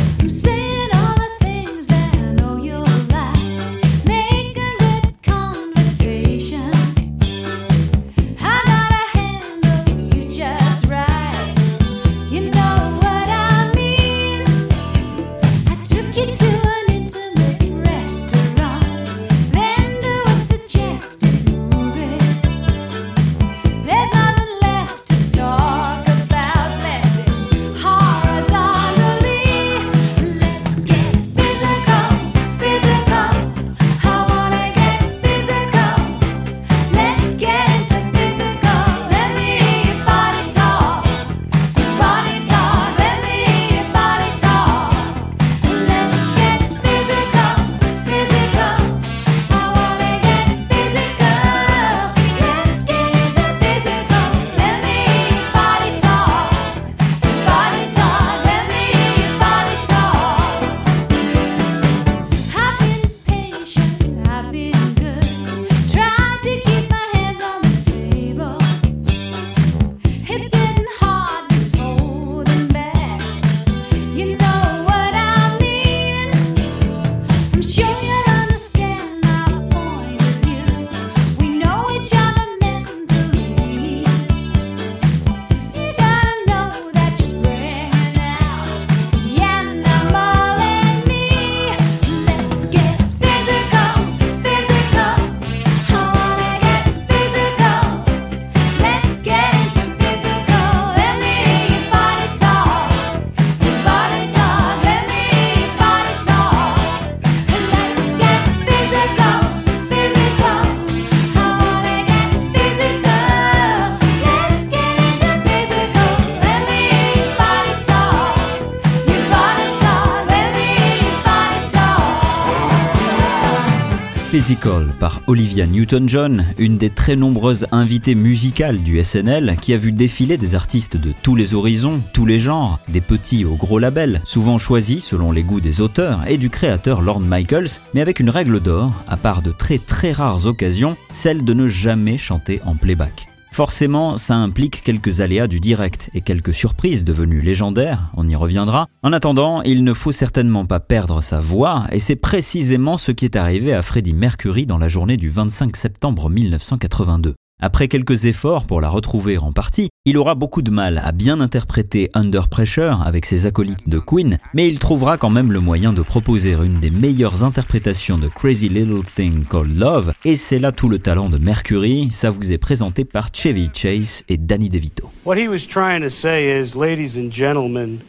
Physical 124.40 124.94
par 125.02 125.22
Olivia 125.28 125.68
Newton-John, 125.68 126.46
une 126.58 126.78
des 126.78 126.90
très 126.90 127.18
nombreuses 127.18 127.68
invitées 127.74 128.16
musicales 128.16 128.78
du 128.78 129.04
SNL 129.04 129.58
qui 129.62 129.74
a 129.74 129.78
vu 129.78 129.92
défiler 129.92 130.38
des 130.38 130.56
artistes 130.56 130.96
de 130.96 131.14
tous 131.24 131.36
les 131.36 131.56
horizons, 131.56 132.02
tous 132.14 132.26
les 132.26 132.40
genres, 132.40 132.80
des 132.88 133.02
petits 133.02 133.44
aux 133.44 133.56
gros 133.56 133.80
labels, 133.80 134.22
souvent 134.24 134.58
choisis 134.58 135.04
selon 135.04 135.34
les 135.34 135.44
goûts 135.44 135.60
des 135.60 135.82
auteurs 135.82 136.26
et 136.26 136.38
du 136.38 136.50
créateur 136.50 137.02
Lorne 137.02 137.28
Michaels, 137.28 137.82
mais 137.94 138.00
avec 138.00 138.22
une 138.22 138.30
règle 138.30 138.62
d'or, 138.62 138.94
à 139.10 139.18
part 139.18 139.42
de 139.42 139.52
très 139.52 139.78
très 139.78 140.14
rares 140.14 140.46
occasions, 140.46 140.96
celle 141.12 141.44
de 141.44 141.54
ne 141.54 141.68
jamais 141.68 142.18
chanter 142.18 142.62
en 142.64 142.76
playback. 142.76 143.29
Forcément, 143.52 144.16
ça 144.16 144.36
implique 144.36 144.84
quelques 144.84 145.22
aléas 145.22 145.48
du 145.48 145.60
direct 145.60 146.10
et 146.14 146.22
quelques 146.22 146.54
surprises 146.54 147.04
devenues 147.04 147.42
légendaires, 147.42 148.12
on 148.16 148.28
y 148.28 148.36
reviendra. 148.36 148.88
En 149.04 149.12
attendant, 149.12 149.62
il 149.64 149.84
ne 149.84 149.94
faut 149.94 150.12
certainement 150.12 150.66
pas 150.66 150.80
perdre 150.80 151.22
sa 151.22 151.40
voix, 151.40 151.86
et 151.92 152.00
c'est 152.00 152.16
précisément 152.16 152.98
ce 152.98 153.12
qui 153.12 153.26
est 153.26 153.36
arrivé 153.36 153.74
à 153.74 153.82
Freddie 153.82 154.14
Mercury 154.14 154.66
dans 154.66 154.78
la 154.78 154.88
journée 154.88 155.18
du 155.18 155.30
25 155.30 155.76
septembre 155.76 156.30
1982. 156.30 157.36
Après 157.62 157.90
quelques 157.90 158.24
efforts 158.24 158.66
pour 158.66 158.80
la 158.80 158.88
retrouver 158.88 159.38
en 159.38 159.52
partie, 159.52 159.90
il 160.06 160.18
aura 160.18 160.34
beaucoup 160.34 160.62
de 160.62 160.72
mal 160.72 161.02
à 161.04 161.12
bien 161.12 161.42
interpréter 161.42 162.10
Under 162.14 162.48
Pressure 162.48 163.02
avec 163.06 163.26
ses 163.26 163.48
acolytes 163.48 163.90
de 163.90 164.00
Queen, 164.00 164.38
mais 164.54 164.70
il 164.70 164.80
trouvera 164.80 165.18
quand 165.18 165.30
même 165.30 165.52
le 165.52 165.60
moyen 165.60 165.92
de 165.92 166.02
proposer 166.02 166.54
une 166.54 166.80
des 166.80 166.90
meilleures 166.90 167.44
interprétations 167.44 168.18
de 168.18 168.30
Crazy 168.30 168.70
Little 168.70 169.04
Thing 169.04 169.44
Called 169.44 169.76
Love, 169.76 170.14
et 170.24 170.38
c'est 170.38 170.60
là 170.60 170.72
tout 170.72 170.88
le 170.88 171.00
talent 171.00 171.30
de 171.30 171.38
Mercury, 171.38 172.08
ça 172.12 172.30
vous 172.30 172.54
est 172.54 172.58
présenté 172.58 173.04
par 173.04 173.28
Chevy 173.34 173.70
Chase 173.74 174.24
et 174.30 174.38
Danny 174.38 174.70
DeVito. 174.70 175.12
What 175.26 175.36
he 175.36 175.50
was 175.50 175.68
trying 175.68 176.02
to 176.02 176.10
say 176.10 176.62
is, 176.62 176.78
ladies 176.78 177.18
and 177.18 177.30
gentlemen, 177.30 178.00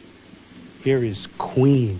here 0.85 1.03
is 1.03 1.27
Queen. 1.37 1.99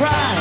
It 0.00 0.37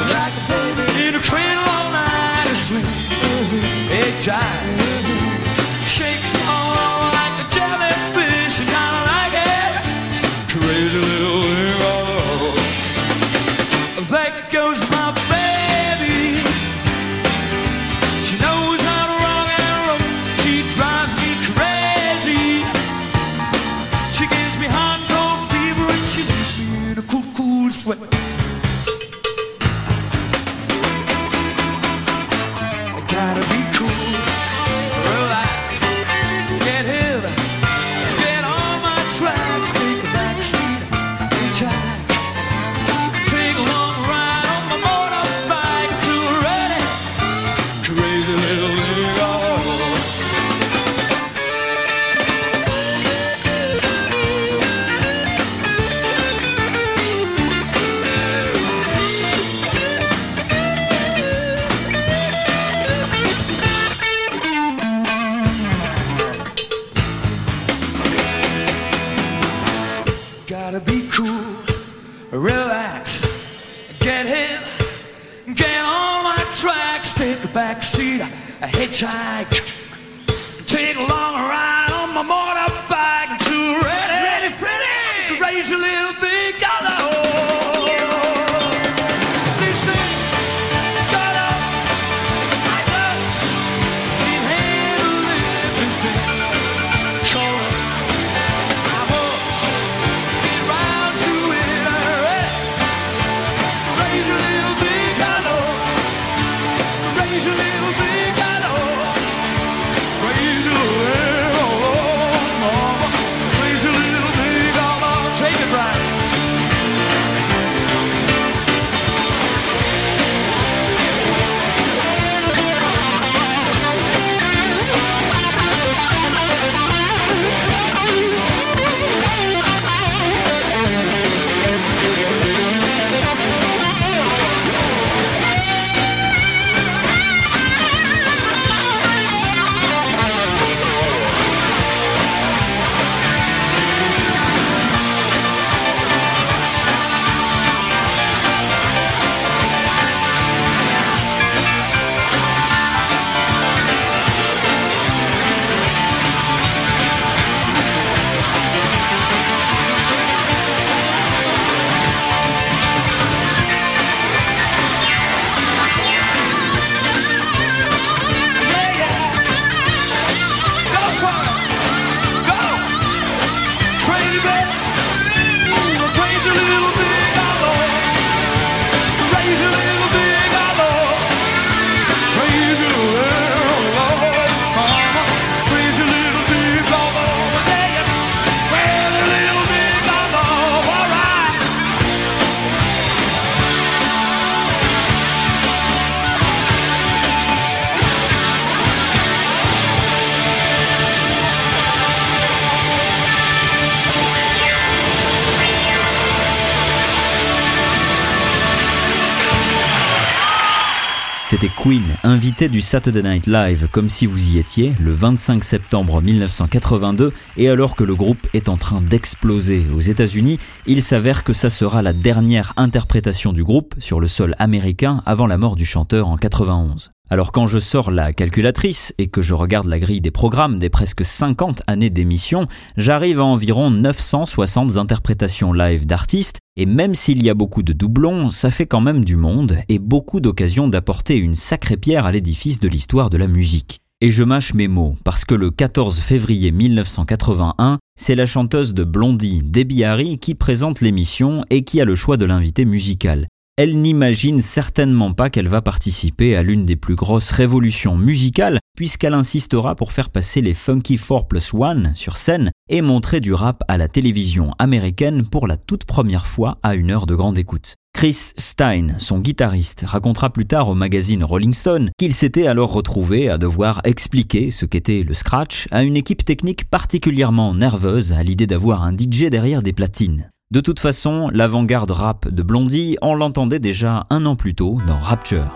du 212.65 212.81
Saturday 212.81 213.21
Night 213.21 213.45
Live, 213.45 213.87
comme 213.91 214.09
si 214.09 214.25
vous 214.25 214.49
y 214.49 214.57
étiez, 214.57 214.93
le 214.99 215.11
25 215.11 215.63
septembre 215.63 216.23
1982, 216.23 217.31
et 217.55 217.69
alors 217.69 217.95
que 217.95 218.03
le 218.03 218.15
groupe 218.15 218.47
est 218.55 218.67
en 218.67 218.77
train 218.77 218.99
d'exploser 218.99 219.85
aux 219.95 219.99
États-Unis, 219.99 220.57
il 220.87 221.03
s'avère 221.03 221.43
que 221.43 221.53
ça 221.53 221.69
sera 221.69 222.01
la 222.01 222.13
dernière 222.13 222.73
interprétation 222.75 223.53
du 223.53 223.63
groupe 223.63 223.93
sur 223.99 224.19
le 224.19 224.27
sol 224.27 224.55
américain 224.57 225.21
avant 225.27 225.45
la 225.45 225.59
mort 225.59 225.75
du 225.75 225.85
chanteur 225.85 226.27
en 226.27 226.37
91. 226.37 227.11
Alors 227.29 227.51
quand 227.51 227.67
je 227.67 227.77
sors 227.77 228.09
la 228.09 228.33
calculatrice 228.33 229.13
et 229.17 229.27
que 229.27 229.41
je 229.41 229.53
regarde 229.53 229.85
la 229.87 229.99
grille 229.99 230.21
des 230.21 230.31
programmes 230.31 230.79
des 230.79 230.89
presque 230.89 231.25
50 231.25 231.83
années 231.85 232.09
d'émission, 232.09 232.67
j'arrive 232.95 233.39
à 233.39 233.43
environ 233.43 233.91
960 233.91 234.97
interprétations 234.97 235.73
live 235.73 236.07
d'artistes, 236.07 236.59
et 236.77 236.85
même 236.85 237.15
s'il 237.15 237.43
y 237.43 237.49
a 237.49 237.55
beaucoup 237.55 237.81
de 237.81 237.91
doublons, 237.91 238.51
ça 238.51 238.69
fait 238.69 238.85
quand 238.85 239.01
même 239.01 239.25
du 239.25 239.35
monde 239.35 239.79
et 239.89 239.97
beaucoup 239.97 240.39
d'occasions 240.39 240.87
d'apporter 240.87 241.35
une 241.35 241.55
sacrée 241.55 241.97
pierre 241.97 242.27
à 242.27 242.31
l'édifice 242.31 242.79
de 242.79 242.87
l'histoire 242.87 243.31
de 243.31 243.37
la 243.37 243.47
musique. 243.47 244.01
Et 244.21 244.29
je 244.29 244.43
mâche 244.43 244.75
mes 244.75 244.87
mots, 244.87 245.15
parce 245.23 245.43
que 245.43 245.55
le 245.55 245.71
14 245.71 246.19
février 246.19 246.71
1981, 246.71 247.97
c'est 248.19 248.35
la 248.35 248.45
chanteuse 248.45 248.93
de 248.93 249.03
Blondie, 249.03 249.61
Debbie 249.63 250.03
Harry, 250.03 250.37
qui 250.37 250.55
présente 250.55 251.01
l'émission 251.01 251.63
et 251.69 251.83
qui 251.83 251.99
a 251.99 252.05
le 252.05 252.15
choix 252.15 252.37
de 252.37 252.45
l'invité 252.45 252.85
musical. 252.85 253.47
Elle 253.79 254.01
n'imagine 254.01 254.59
certainement 254.59 255.33
pas 255.33 255.51
qu'elle 255.51 255.67
va 255.67 255.83
participer 255.83 256.55
à 256.55 256.63
l'une 256.63 256.83
des 256.83 256.95
plus 256.95 257.13
grosses 257.13 257.51
révolutions 257.51 258.17
musicales, 258.17 258.79
puisqu'elle 258.95 259.35
insistera 259.35 259.93
pour 259.93 260.11
faire 260.11 260.31
passer 260.31 260.61
les 260.61 260.73
Funky 260.73 261.19
4 261.19 261.45
plus 261.45 261.75
1 261.79 262.15
sur 262.15 262.37
scène 262.37 262.71
et 262.89 263.03
montrer 263.03 263.39
du 263.39 263.53
rap 263.53 263.83
à 263.87 263.99
la 263.99 264.07
télévision 264.07 264.71
américaine 264.79 265.47
pour 265.47 265.67
la 265.67 265.77
toute 265.77 266.05
première 266.05 266.47
fois 266.47 266.79
à 266.81 266.95
une 266.95 267.11
heure 267.11 267.27
de 267.27 267.35
grande 267.35 267.59
écoute. 267.59 267.93
Chris 268.15 268.53
Stein, 268.57 269.09
son 269.19 269.37
guitariste, 269.37 270.05
racontera 270.07 270.49
plus 270.49 270.65
tard 270.65 270.89
au 270.89 270.95
magazine 270.95 271.43
Rolling 271.43 271.75
Stone 271.75 272.09
qu'il 272.17 272.33
s'était 272.33 272.65
alors 272.65 272.91
retrouvé 272.91 273.47
à 273.47 273.59
devoir 273.59 274.01
expliquer 274.05 274.71
ce 274.71 274.87
qu'était 274.87 275.21
le 275.21 275.35
scratch 275.35 275.87
à 275.91 276.01
une 276.01 276.17
équipe 276.17 276.43
technique 276.43 276.89
particulièrement 276.89 277.75
nerveuse 277.75 278.33
à 278.33 278.41
l'idée 278.41 278.65
d'avoir 278.65 279.03
un 279.03 279.15
DJ 279.15 279.51
derrière 279.51 279.83
des 279.83 279.93
platines. 279.93 280.49
De 280.69 280.81
toute 280.81 280.99
façon, 280.99 281.49
l'avant-garde 281.53 282.11
rap 282.11 282.49
de 282.49 282.61
Blondie, 282.61 283.15
on 283.21 283.35
l'entendait 283.35 283.79
déjà 283.79 284.27
un 284.29 284.45
an 284.45 284.57
plus 284.57 284.75
tôt 284.75 284.97
dans 285.07 285.17
Rapture. 285.17 285.71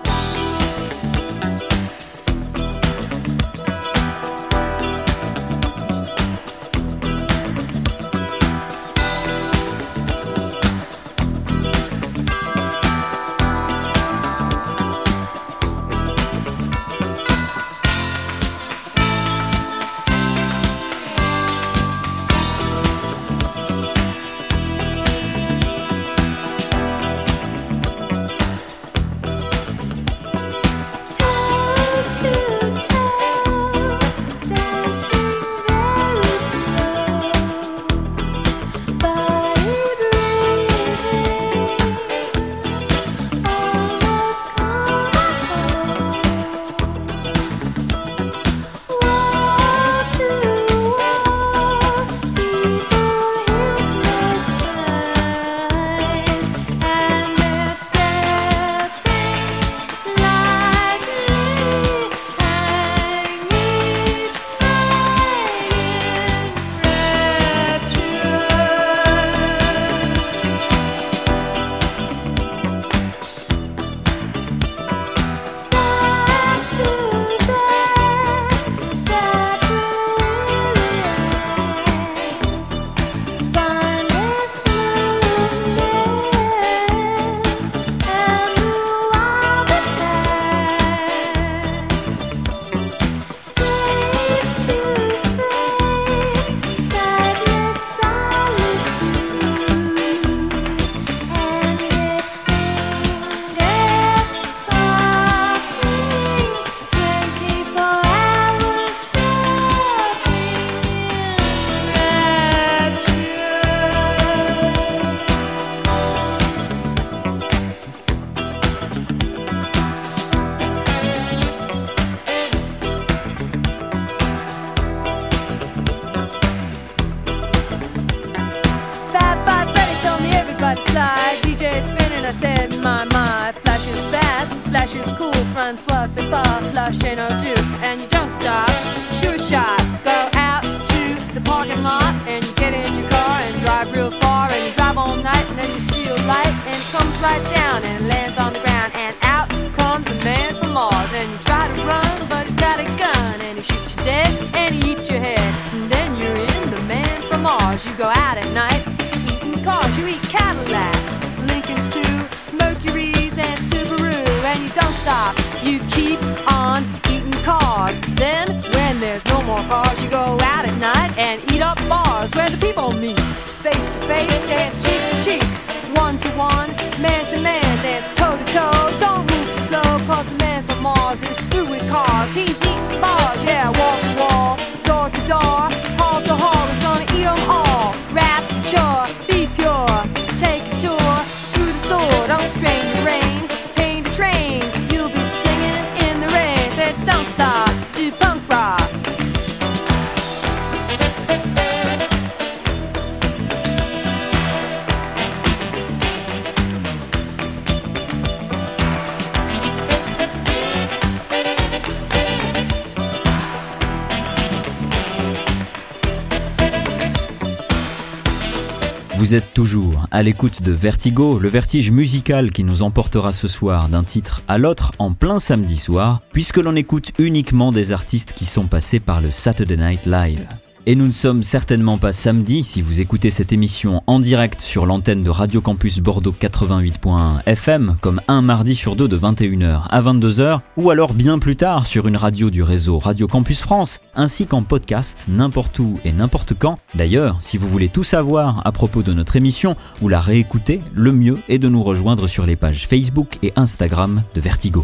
Toujours 219.62 220.08
à 220.10 220.24
l'écoute 220.24 220.64
de 220.64 220.72
Vertigo, 220.72 221.38
le 221.38 221.48
vertige 221.48 221.92
musical 221.92 222.52
qui 222.52 222.64
nous 222.64 222.82
emportera 222.82 223.32
ce 223.32 223.48
soir 223.48 223.90
d'un 223.90 224.04
titre 224.04 224.42
à 224.48 224.58
l'autre 224.58 224.92
en 224.98 225.14
plein 225.14 225.38
samedi 225.38 225.78
soir, 225.78 226.24
puisque 226.34 226.58
l'on 226.58 226.76
écoute 226.76 227.12
uniquement 227.20 227.72
des 227.72 227.92
artistes 227.92 228.34
qui 228.34 228.46
sont 228.46 228.66
passés 228.66 229.00
par 229.00 229.22
le 229.22 229.30
Saturday 229.30 229.78
Night 229.78 230.08
Live. 230.08 230.48
Et 230.88 230.96
nous 230.96 231.06
ne 231.06 231.12
sommes 231.12 231.44
certainement 231.44 232.00
pas 232.00 232.12
samedi 232.12 232.64
si 232.64 232.82
vous 232.82 233.02
écoutez 233.02 233.30
cette 233.30 233.54
émission 233.54 234.02
en 234.08 234.20
direct 234.20 234.62
sur 234.62 234.88
l'antenne 234.88 235.24
de 235.24 235.30
Radio 235.30 235.62
Campus 235.62 236.00
Bordeaux 236.00 236.34
88.1 236.40 237.44
FM 237.46 237.98
comme 238.02 238.20
un 238.28 238.42
mardi 238.42 238.74
sur 238.74 238.96
deux 238.96 239.08
de 239.08 239.18
21h 239.18 239.84
à 239.88 240.02
22h 240.02 240.62
ou 240.78 240.90
alors 240.90 241.14
bien 241.14 241.38
plus 241.38 241.56
tard 241.56 241.86
sur 241.86 242.08
une 242.08 242.18
radio 242.18 242.50
du 242.50 242.64
réseau 242.64 242.98
Radio 242.98 243.28
Campus 243.28 243.62
France 243.62 244.00
ainsi 244.16 244.48
qu'en 244.48 244.64
podcast 244.64 245.28
n'importe 245.30 245.78
où 245.78 246.00
et 246.04 246.12
n'importe 246.12 246.56
quand. 246.58 246.80
D'ailleurs, 246.96 247.38
si 247.42 247.60
vous 247.60 247.68
voulez 247.68 247.90
tout 247.90 248.04
savoir 248.04 248.66
à 248.66 248.72
propos 248.72 249.04
de 249.04 249.14
notre 249.14 249.36
émission 249.36 249.76
ou 250.02 250.10
la 250.10 250.20
réécouter, 250.20 250.82
le 250.96 251.12
mieux 251.12 251.38
est 251.48 251.60
de 251.60 251.70
nous 251.70 251.84
rejoindre 251.84 252.26
sur 252.26 252.48
les 252.48 252.56
pages 252.56 252.88
Facebook 252.88 253.38
et 253.44 253.54
Instagram 253.56 254.24
de 254.34 254.42
Vertigo. 254.42 254.84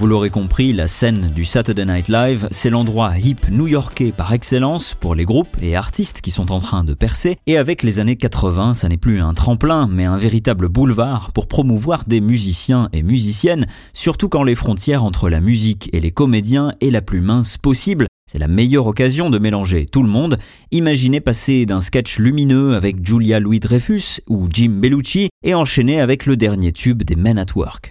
Vous 0.00 0.06
l'aurez 0.06 0.30
compris, 0.30 0.72
la 0.72 0.86
scène 0.86 1.32
du 1.34 1.44
Saturday 1.44 1.84
Night 1.84 2.08
Live, 2.08 2.46
c'est 2.52 2.70
l'endroit 2.70 3.18
hip 3.18 3.50
new-yorkais 3.50 4.12
par 4.12 4.32
excellence 4.32 4.94
pour 4.94 5.16
les 5.16 5.24
groupes 5.24 5.56
et 5.60 5.74
artistes 5.74 6.20
qui 6.20 6.30
sont 6.30 6.52
en 6.52 6.60
train 6.60 6.84
de 6.84 6.94
percer. 6.94 7.36
Et 7.48 7.56
avec 7.56 7.82
les 7.82 7.98
années 7.98 8.14
80, 8.14 8.74
ça 8.74 8.88
n'est 8.88 8.96
plus 8.96 9.20
un 9.20 9.34
tremplin, 9.34 9.88
mais 9.90 10.04
un 10.04 10.16
véritable 10.16 10.68
boulevard 10.68 11.32
pour 11.32 11.48
promouvoir 11.48 12.04
des 12.06 12.20
musiciens 12.20 12.88
et 12.92 13.02
musiciennes, 13.02 13.66
surtout 13.92 14.28
quand 14.28 14.44
les 14.44 14.54
frontières 14.54 15.02
entre 15.02 15.28
la 15.28 15.40
musique 15.40 15.90
et 15.92 15.98
les 15.98 16.12
comédiens 16.12 16.74
est 16.80 16.90
la 16.90 17.02
plus 17.02 17.20
mince 17.20 17.58
possible. 17.58 18.06
C'est 18.30 18.38
la 18.38 18.46
meilleure 18.46 18.86
occasion 18.86 19.30
de 19.30 19.38
mélanger 19.40 19.86
tout 19.86 20.04
le 20.04 20.08
monde. 20.08 20.38
Imaginez 20.70 21.20
passer 21.20 21.66
d'un 21.66 21.80
sketch 21.80 22.20
lumineux 22.20 22.76
avec 22.76 23.04
Julia 23.04 23.40
Louis-Dreyfus 23.40 24.20
ou 24.28 24.46
Jim 24.48 24.78
Bellucci 24.80 25.28
et 25.42 25.54
enchaîner 25.54 26.00
avec 26.00 26.24
le 26.24 26.36
dernier 26.36 26.70
tube 26.70 27.02
des 27.02 27.16
Men 27.16 27.36
at 27.36 27.46
Work. 27.56 27.90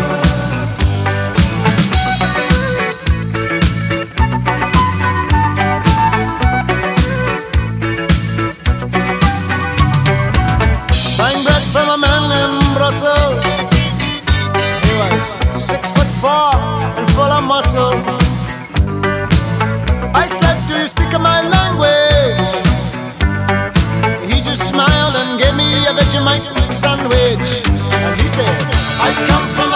I 17.73 17.77
said, 20.27 20.57
Do 20.67 20.77
you 20.77 20.87
speak 20.87 21.13
my 21.13 21.39
language? 21.39 22.51
He 24.29 24.41
just 24.41 24.67
smiled 24.67 25.15
and 25.15 25.39
gave 25.39 25.55
me 25.55 25.85
a 25.87 25.93
Vegemite 25.93 26.43
sandwich. 26.67 27.63
And 27.95 28.19
he 28.19 28.27
said, 28.27 28.49
I 28.99 29.13
come 29.27 29.47
from 29.55 29.70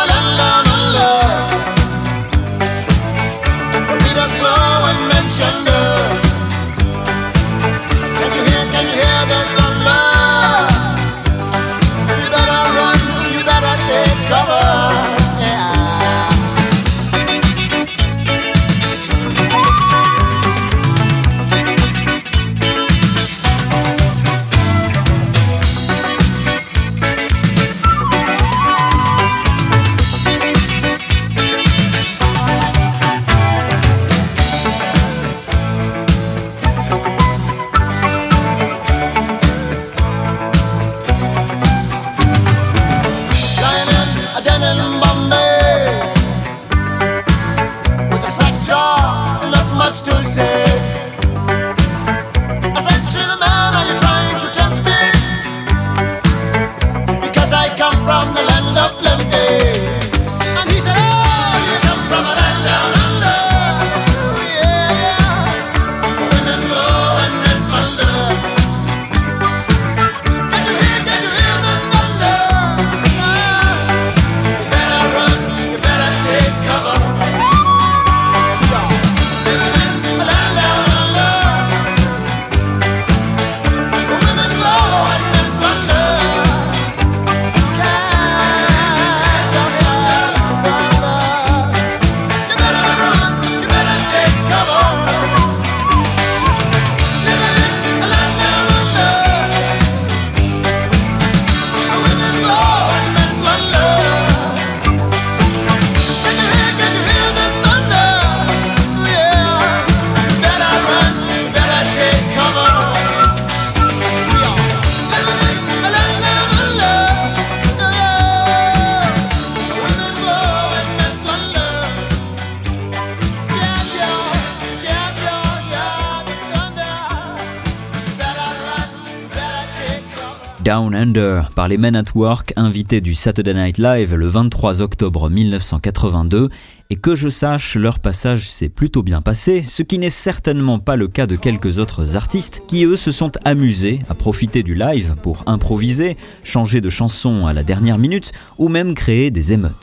Men 131.78 131.96
at 131.96 132.14
Work, 132.16 132.54
invités 132.56 133.02
du 133.02 133.14
Saturday 133.14 133.54
Night 133.54 133.78
Live 133.78 134.16
le 134.16 134.28
23 134.28 134.82
octobre 134.82 135.30
1982 135.30 136.50
et 136.90 136.96
que 136.96 137.16
je 137.16 137.30
sache, 137.30 137.76
leur 137.76 138.00
passage 138.00 138.50
s'est 138.50 138.70
plutôt 138.70 139.02
bien 139.02 139.22
passé, 139.22 139.64
ce 139.64 139.84
qui 139.84 139.98
n'est 139.98 140.10
certainement 140.10 140.80
pas 140.80 140.96
le 140.96 141.08
cas 141.08 141.26
de 141.26 141.36
quelques 141.36 141.80
autres 141.80 142.16
artistes 142.16 142.64
qui 142.68 142.86
eux 142.86 142.96
se 142.96 143.12
sont 143.12 143.32
amusés 143.44 144.00
à 144.10 144.14
profiter 144.14 144.62
du 144.62 144.76
live 144.76 145.16
pour 145.22 145.44
improviser, 145.48 146.18
changer 146.44 146.82
de 146.82 146.90
chanson 146.90 147.48
à 147.48 147.54
la 147.54 147.64
dernière 147.64 147.98
minute 147.98 148.32
ou 148.58 148.70
même 148.70 148.94
créer 148.94 149.32
des 149.32 149.54
émeutes. 149.54 149.74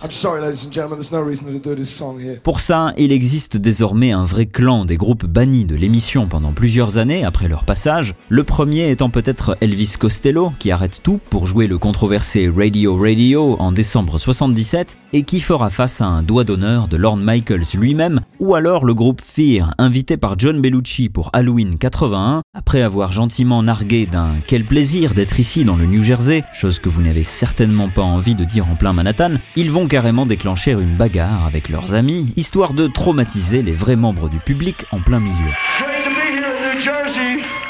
Pour 2.42 2.60
ça, 2.60 2.94
il 2.96 3.12
existe 3.12 3.56
désormais 3.56 4.12
un 4.12 4.24
vrai 4.24 4.46
clan 4.46 4.84
des 4.84 4.96
groupes 4.96 5.26
bannis 5.26 5.64
de 5.64 5.76
l'émission 5.76 6.26
pendant 6.28 6.52
plusieurs 6.52 6.98
années 6.98 7.24
après 7.24 7.48
leur 7.48 7.64
passage, 7.64 8.14
le 8.28 8.44
premier 8.44 8.90
étant 8.90 9.10
peut-être 9.10 9.56
Elvis 9.60 9.96
Costello 9.98 10.52
qui 10.58 10.70
arrête 10.70 11.00
tout 11.02 11.20
pour 11.30 11.46
jouer 11.46 11.66
le 11.66 11.78
controversé 11.78 12.48
Radio 12.54 12.96
Radio 12.96 13.56
en 13.58 13.72
décembre 13.72 14.18
77 14.18 14.98
et 15.12 15.22
qui 15.24 15.40
fera 15.40 15.70
face 15.70 16.00
à 16.00 16.06
un 16.06 16.22
doigt 16.22 16.44
d'honneur 16.44 16.88
de 16.92 16.98
Lorne 16.98 17.24
Michaels 17.24 17.78
lui-même, 17.78 18.20
ou 18.38 18.54
alors 18.54 18.84
le 18.84 18.92
groupe 18.92 19.22
Fear, 19.22 19.74
invité 19.78 20.18
par 20.18 20.38
John 20.38 20.60
Bellucci 20.60 21.08
pour 21.08 21.30
Halloween 21.32 21.78
81, 21.78 22.42
après 22.52 22.82
avoir 22.82 23.12
gentiment 23.12 23.62
nargué 23.62 24.04
d'un 24.04 24.34
quel 24.46 24.66
plaisir 24.66 25.14
d'être 25.14 25.40
ici 25.40 25.64
dans 25.64 25.76
le 25.76 25.86
New 25.86 26.02
Jersey, 26.02 26.44
chose 26.52 26.80
que 26.80 26.90
vous 26.90 27.00
n'avez 27.00 27.24
certainement 27.24 27.88
pas 27.88 28.02
envie 28.02 28.34
de 28.34 28.44
dire 28.44 28.68
en 28.68 28.76
plein 28.76 28.92
Manhattan, 28.92 29.36
ils 29.56 29.70
vont 29.70 29.88
carrément 29.88 30.26
déclencher 30.26 30.72
une 30.72 30.96
bagarre 30.96 31.46
avec 31.46 31.70
leurs 31.70 31.94
amis, 31.94 32.34
histoire 32.36 32.74
de 32.74 32.86
traumatiser 32.86 33.62
les 33.62 33.72
vrais 33.72 33.96
membres 33.96 34.28
du 34.28 34.38
public 34.38 34.84
en 34.90 35.00
plein 35.00 35.20
milieu. 35.20 35.52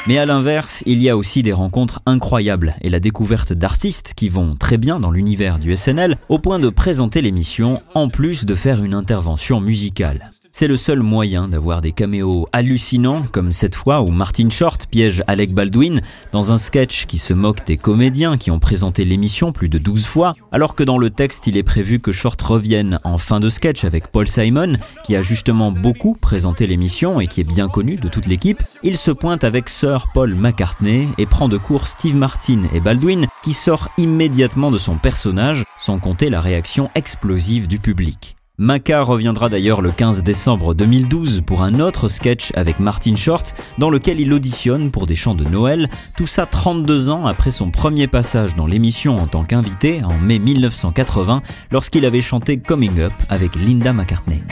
Mais 0.09 0.19
à 0.19 0.27
l'inverse, 0.27 0.83
il 0.85 1.01
y 1.01 1.09
a 1.09 1.17
aussi 1.17 1.45
des 1.45 1.53
rencontres 1.53 2.01
incroyables 2.07 2.75
et 2.81 2.91
la 2.91 2.99
découverte 2.99 3.53
d'artistes 3.53 4.15
qui 4.17 4.29
vont 4.29 4.57
très 4.57 4.77
bien 4.77 4.99
dans 4.99 5.13
l'univers 5.13 5.61
du 5.61 5.77
SNL 5.77 6.17
au 6.29 6.41
point 6.41 6.59
de 6.59 6.71
présenter 6.71 7.23
l'émission 7.23 7.81
en 7.95 8.09
plus 8.09 8.45
de 8.45 8.57
faire 8.57 8.83
une 8.83 8.95
intervention 8.95 9.61
musicale. 9.61 10.32
C'est 10.55 10.69
le 10.69 10.77
seul 10.77 11.01
moyen 11.01 11.49
d'avoir 11.49 11.81
des 11.81 11.93
caméos 11.93 12.47
hallucinants, 12.53 13.23
comme 13.33 13.53
cette 13.53 13.75
fois 13.75 14.03
où 14.03 14.09
Martin 14.09 14.51
Short 14.51 14.87
piège 14.87 15.25
Alec 15.27 15.55
Baldwin 15.55 16.03
dans 16.31 16.53
un 16.53 16.59
sketch 16.59 17.07
qui 17.07 17.17
se 17.17 17.33
moque 17.33 17.65
des 17.65 17.79
comédiens 17.79 18.37
qui 18.37 18.51
ont 18.51 18.59
présenté 18.59 19.07
l'émission 19.07 19.53
plus 19.53 19.71
de 19.71 19.79
12 19.79 20.05
fois, 20.05 20.35
alors 20.53 20.75
que 20.75 20.85
dans 20.85 20.99
le 20.99 21.09
texte 21.09 21.47
il 21.47 21.57
est 21.57 21.63
prévu 21.63 22.01
que 22.01 22.13
Short 22.13 22.41
revienne 22.43 22.99
en 23.03 23.17
fin 23.17 23.41
de 23.41 23.49
sketch 23.49 23.85
avec 23.85 24.09
Paul 24.09 24.29
Simon, 24.29 24.77
qui 25.05 25.17
a 25.17 25.23
justement 25.23 25.73
beaucoup 25.73 26.19
présenté 26.21 26.67
l'émission 26.67 27.19
et 27.19 27.29
qui 27.29 27.41
est 27.41 27.45
bien 27.45 27.71
connu 27.71 27.97
de 27.97 28.09
toute 28.11 28.27
l'équipe. 28.27 28.63
Il 28.83 28.99
se 28.99 29.11
pointe 29.11 29.45
avec 29.45 29.71
Sir 29.71 30.09
Paul 30.13 30.35
McCartney 30.35 31.09
et 31.17 31.25
prend 31.25 31.49
de 31.49 31.57
court 31.57 31.89
Steve 31.89 32.17
Martin 32.17 32.65
et 32.75 32.81
Baldwin, 32.81 33.27
qui 33.43 33.55
sort 33.55 33.89
immédiatement 33.97 34.71
de 34.71 34.77
son 34.77 34.99
personnage, 34.99 35.65
sans 35.79 35.99
compter 35.99 36.29
la 36.29 36.43
réaction 36.43 36.91
explosive 36.95 37.69
du 37.69 37.79
public. 37.79 38.37
Maca 38.59 39.01
reviendra 39.03 39.49
d'ailleurs 39.49 39.81
le 39.81 39.91
15 39.91 40.23
décembre 40.23 40.75
2012 40.75 41.41
pour 41.41 41.63
un 41.63 41.81
autre 41.81 42.09
sketch 42.09 42.53
avec 42.55 42.81
Martin 42.81 43.17
Short 43.17 43.55
dans 43.79 43.89
lequel 43.89 44.21
il 44.21 44.31
auditionne 44.31 44.91
pour 44.91 45.07
des 45.07 45.17
chants 45.17 45.35
de 45.35 45.45
Noël, 45.45 45.89
tout 46.19 46.27
ça 46.27 46.45
32 46.45 47.09
ans 47.09 47.27
après 47.27 47.51
son 47.51 47.71
premier 47.71 48.09
passage 48.09 48.55
dans 48.55 48.67
l'émission 48.67 49.17
en 49.17 49.27
tant 49.27 49.45
qu'invité 49.45 50.05
en 50.05 50.19
mai 50.19 50.39
1980 50.39 51.41
lorsqu'il 51.71 52.05
avait 52.05 52.21
chanté 52.21 52.59
Coming 52.59 53.01
Up 53.01 53.13
avec 53.31 53.57
Linda 53.57 53.95
McCartney. 53.95 54.43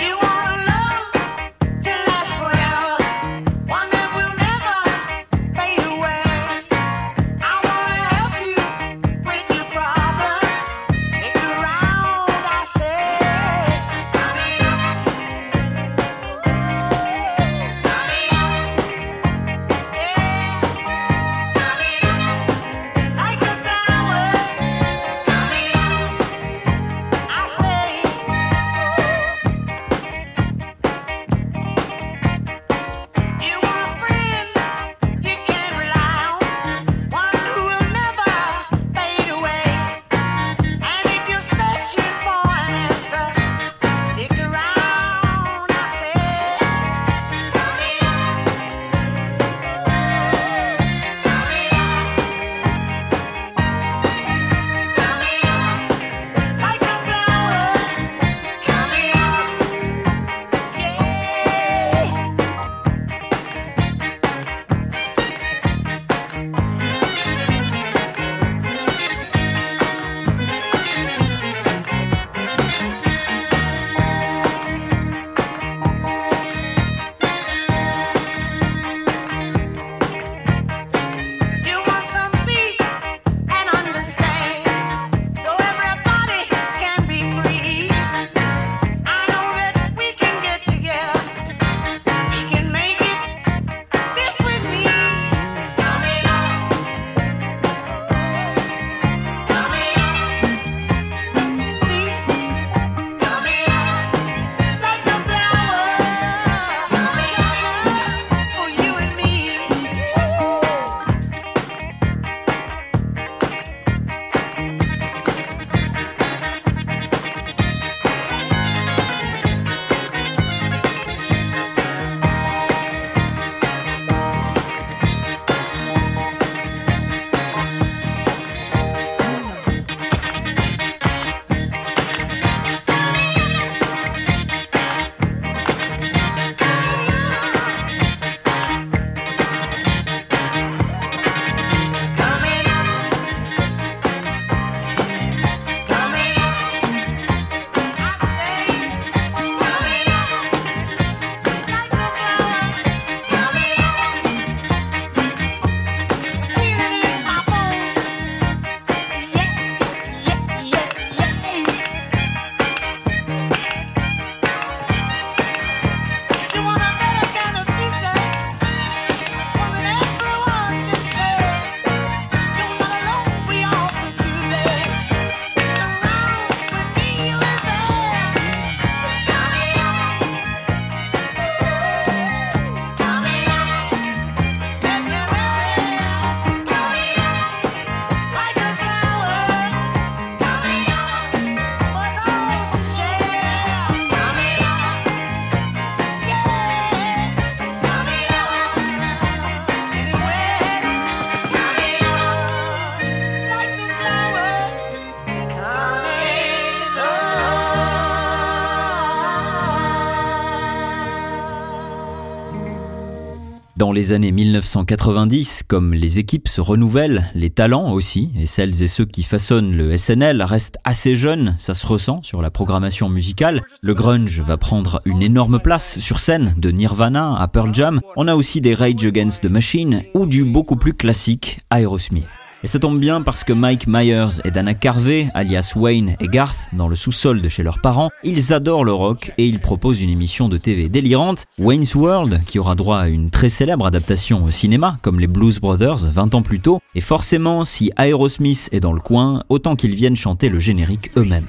Les 214.00 214.12
années 214.12 214.32
1990, 214.32 215.64
comme 215.68 215.92
les 215.92 216.18
équipes 216.18 216.48
se 216.48 216.62
renouvellent, 216.62 217.30
les 217.34 217.50
talents 217.50 217.92
aussi, 217.92 218.30
et 218.34 218.46
celles 218.46 218.82
et 218.82 218.86
ceux 218.86 219.04
qui 219.04 219.22
façonnent 219.22 219.76
le 219.76 219.94
SNL 219.94 220.40
restent 220.40 220.78
assez 220.84 221.16
jeunes, 221.16 221.54
ça 221.58 221.74
se 221.74 221.86
ressent 221.86 222.22
sur 222.22 222.40
la 222.40 222.50
programmation 222.50 223.10
musicale. 223.10 223.60
Le 223.82 223.92
grunge 223.92 224.40
va 224.40 224.56
prendre 224.56 225.02
une 225.04 225.20
énorme 225.20 225.58
place 225.58 225.98
sur 225.98 226.18
scène, 226.18 226.54
de 226.56 226.70
Nirvana 226.70 227.36
à 227.38 227.46
Pearl 227.46 227.74
Jam. 227.74 228.00
On 228.16 228.26
a 228.26 228.36
aussi 228.36 228.62
des 228.62 228.74
Rage 228.74 229.04
Against 229.04 229.42
the 229.42 229.50
Machine 229.50 230.02
ou 230.14 230.24
du 230.24 230.46
beaucoup 230.46 230.76
plus 230.76 230.94
classique 230.94 231.60
Aerosmith. 231.70 232.39
Et 232.62 232.66
ça 232.66 232.78
tombe 232.78 232.98
bien 233.00 233.22
parce 233.22 233.42
que 233.42 233.54
Mike 233.54 233.86
Myers 233.86 234.42
et 234.44 234.50
Dana 234.50 234.74
Carvey, 234.74 235.30
alias 235.32 235.72
Wayne 235.76 236.16
et 236.20 236.28
Garth, 236.28 236.58
dans 236.74 236.88
le 236.88 236.96
sous-sol 236.96 237.40
de 237.40 237.48
chez 237.48 237.62
leurs 237.62 237.80
parents, 237.80 238.10
ils 238.22 238.52
adorent 238.52 238.84
le 238.84 238.92
rock 238.92 239.32
et 239.38 239.46
ils 239.46 239.60
proposent 239.60 240.02
une 240.02 240.10
émission 240.10 240.50
de 240.50 240.58
TV 240.58 240.90
délirante, 240.90 241.46
Wayne's 241.58 241.94
World, 241.94 242.42
qui 242.46 242.58
aura 242.58 242.74
droit 242.74 242.98
à 242.98 243.08
une 243.08 243.30
très 243.30 243.48
célèbre 243.48 243.86
adaptation 243.86 244.44
au 244.44 244.50
cinéma, 244.50 244.98
comme 245.00 245.20
les 245.20 245.26
Blues 245.26 245.58
Brothers 245.58 246.10
20 246.10 246.34
ans 246.34 246.42
plus 246.42 246.60
tôt. 246.60 246.80
Et 246.94 247.00
forcément, 247.00 247.64
si 247.64 247.92
Aerosmith 247.96 248.68
est 248.72 248.80
dans 248.80 248.92
le 248.92 249.00
coin, 249.00 249.42
autant 249.48 249.74
qu'ils 249.74 249.94
viennent 249.94 250.16
chanter 250.16 250.50
le 250.50 250.60
générique 250.60 251.10
eux-mêmes. 251.16 251.46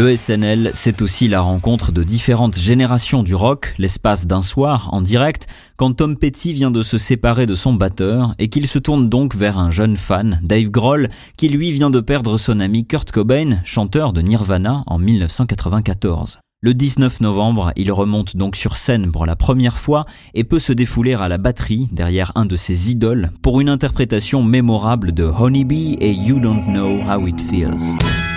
Le 0.00 0.16
SNL, 0.16 0.70
c'est 0.72 1.02
aussi 1.02 1.28
la 1.28 1.42
rencontre 1.42 1.92
de 1.92 2.02
différentes 2.02 2.56
générations 2.56 3.22
du 3.22 3.34
rock, 3.34 3.74
l'espace 3.76 4.26
d'un 4.26 4.40
soir, 4.40 4.88
en 4.94 5.02
direct, 5.02 5.46
quand 5.76 5.92
Tom 5.92 6.16
Petty 6.16 6.54
vient 6.54 6.70
de 6.70 6.80
se 6.80 6.96
séparer 6.96 7.44
de 7.44 7.54
son 7.54 7.74
batteur 7.74 8.34
et 8.38 8.48
qu'il 8.48 8.66
se 8.66 8.78
tourne 8.78 9.10
donc 9.10 9.36
vers 9.36 9.58
un 9.58 9.70
jeune 9.70 9.98
fan, 9.98 10.40
Dave 10.42 10.70
Grohl, 10.70 11.10
qui 11.36 11.50
lui 11.50 11.70
vient 11.70 11.90
de 11.90 12.00
perdre 12.00 12.38
son 12.38 12.60
ami 12.60 12.86
Kurt 12.86 13.10
Cobain, 13.10 13.60
chanteur 13.66 14.14
de 14.14 14.22
Nirvana, 14.22 14.84
en 14.86 14.96
1994. 14.96 16.38
Le 16.62 16.72
19 16.72 17.20
novembre, 17.20 17.70
il 17.76 17.92
remonte 17.92 18.38
donc 18.38 18.56
sur 18.56 18.78
scène 18.78 19.12
pour 19.12 19.26
la 19.26 19.36
première 19.36 19.76
fois 19.76 20.06
et 20.32 20.44
peut 20.44 20.60
se 20.60 20.72
défouler 20.72 21.12
à 21.12 21.28
la 21.28 21.36
batterie 21.36 21.88
derrière 21.92 22.32
un 22.36 22.46
de 22.46 22.56
ses 22.56 22.90
idoles 22.90 23.32
pour 23.42 23.60
une 23.60 23.68
interprétation 23.68 24.42
mémorable 24.42 25.12
de 25.12 25.24
Honeybee 25.24 25.98
et 26.00 26.10
You 26.10 26.40
Don't 26.40 26.64
Know 26.68 27.02
How 27.06 27.26
It 27.26 27.40
Feels. 27.50 28.29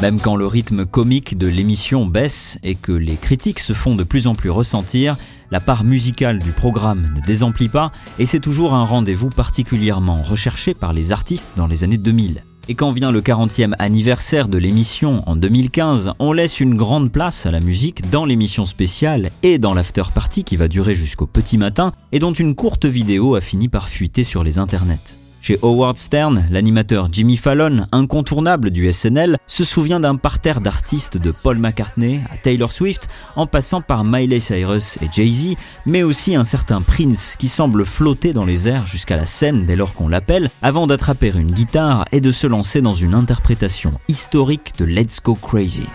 Même 0.00 0.20
quand 0.20 0.36
le 0.36 0.46
rythme 0.46 0.86
comique 0.86 1.36
de 1.36 1.48
l'émission 1.48 2.06
baisse 2.06 2.56
et 2.62 2.76
que 2.76 2.92
les 2.92 3.16
critiques 3.16 3.58
se 3.58 3.72
font 3.72 3.96
de 3.96 4.04
plus 4.04 4.28
en 4.28 4.34
plus 4.36 4.48
ressentir, 4.48 5.16
la 5.50 5.58
part 5.58 5.82
musicale 5.82 6.38
du 6.38 6.52
programme 6.52 7.12
ne 7.16 7.26
désemplit 7.26 7.68
pas 7.68 7.90
et 8.20 8.26
c'est 8.26 8.38
toujours 8.38 8.74
un 8.74 8.84
rendez-vous 8.84 9.28
particulièrement 9.28 10.22
recherché 10.22 10.72
par 10.72 10.92
les 10.92 11.10
artistes 11.10 11.50
dans 11.56 11.66
les 11.66 11.82
années 11.82 11.98
2000. 11.98 12.44
Et 12.68 12.76
quand 12.76 12.92
vient 12.92 13.10
le 13.10 13.22
40e 13.22 13.74
anniversaire 13.80 14.46
de 14.46 14.58
l'émission 14.58 15.24
en 15.26 15.34
2015, 15.34 16.12
on 16.20 16.32
laisse 16.32 16.60
une 16.60 16.76
grande 16.76 17.10
place 17.10 17.44
à 17.44 17.50
la 17.50 17.60
musique 17.60 18.08
dans 18.08 18.24
l'émission 18.24 18.66
spéciale 18.66 19.30
et 19.42 19.58
dans 19.58 19.74
l'after 19.74 20.04
party 20.14 20.44
qui 20.44 20.56
va 20.56 20.68
durer 20.68 20.94
jusqu'au 20.94 21.26
petit 21.26 21.58
matin 21.58 21.92
et 22.12 22.20
dont 22.20 22.32
une 22.32 22.54
courte 22.54 22.84
vidéo 22.84 23.34
a 23.34 23.40
fini 23.40 23.68
par 23.68 23.88
fuiter 23.88 24.22
sur 24.22 24.44
les 24.44 24.58
internets. 24.58 25.18
Chez 25.48 25.58
Howard 25.62 25.96
Stern, 25.96 26.44
l'animateur 26.50 27.08
Jimmy 27.10 27.38
Fallon, 27.38 27.86
incontournable 27.90 28.70
du 28.70 28.92
SNL, 28.92 29.38
se 29.46 29.64
souvient 29.64 29.98
d'un 29.98 30.16
parterre 30.16 30.60
d'artistes 30.60 31.16
de 31.16 31.30
Paul 31.30 31.56
McCartney 31.56 32.20
à 32.30 32.36
Taylor 32.36 32.70
Swift, 32.70 33.08
en 33.34 33.46
passant 33.46 33.80
par 33.80 34.04
Miley 34.04 34.40
Cyrus 34.40 34.98
et 35.00 35.08
Jay-Z, 35.10 35.54
mais 35.86 36.02
aussi 36.02 36.36
un 36.36 36.44
certain 36.44 36.82
Prince 36.82 37.36
qui 37.38 37.48
semble 37.48 37.86
flotter 37.86 38.34
dans 38.34 38.44
les 38.44 38.68
airs 38.68 38.86
jusqu'à 38.86 39.16
la 39.16 39.24
scène 39.24 39.64
dès 39.64 39.74
lors 39.74 39.94
qu'on 39.94 40.08
l'appelle, 40.08 40.50
avant 40.60 40.86
d'attraper 40.86 41.32
une 41.34 41.52
guitare 41.52 42.04
et 42.12 42.20
de 42.20 42.30
se 42.30 42.46
lancer 42.46 42.82
dans 42.82 42.92
une 42.92 43.14
interprétation 43.14 43.94
historique 44.06 44.74
de 44.78 44.84
Let's 44.84 45.22
Go 45.22 45.34
Crazy. 45.34 45.86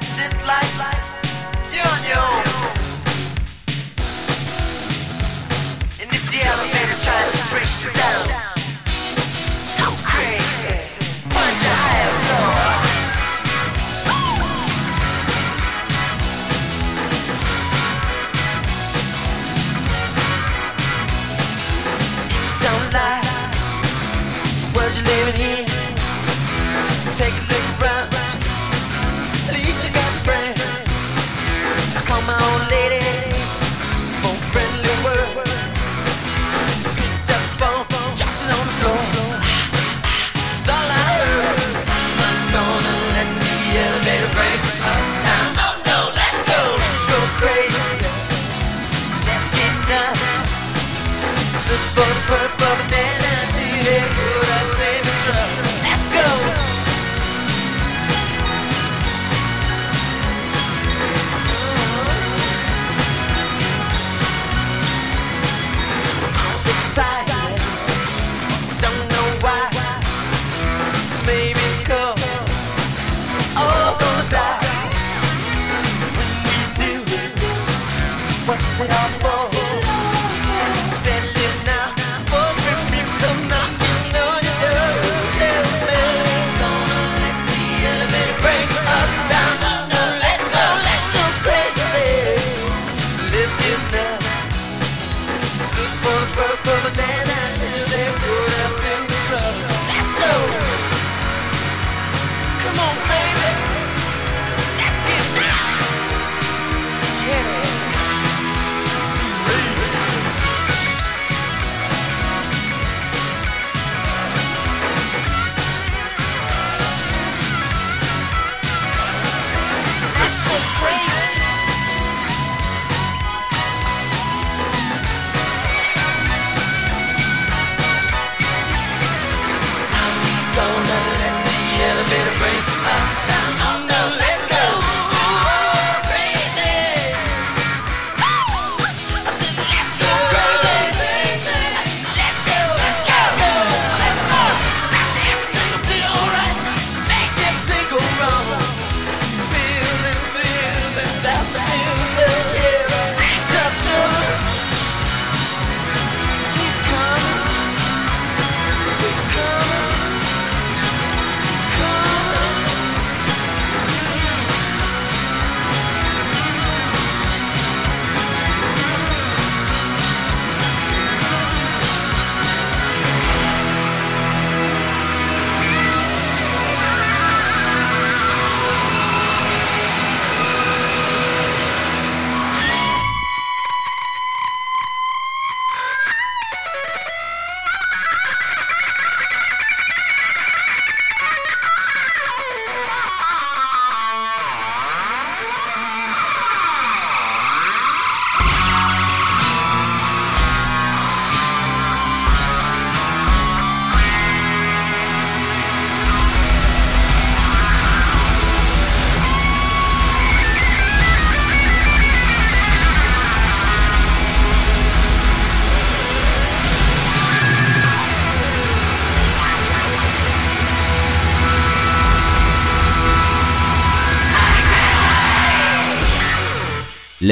purple 52.34 52.84
melody 52.90 54.33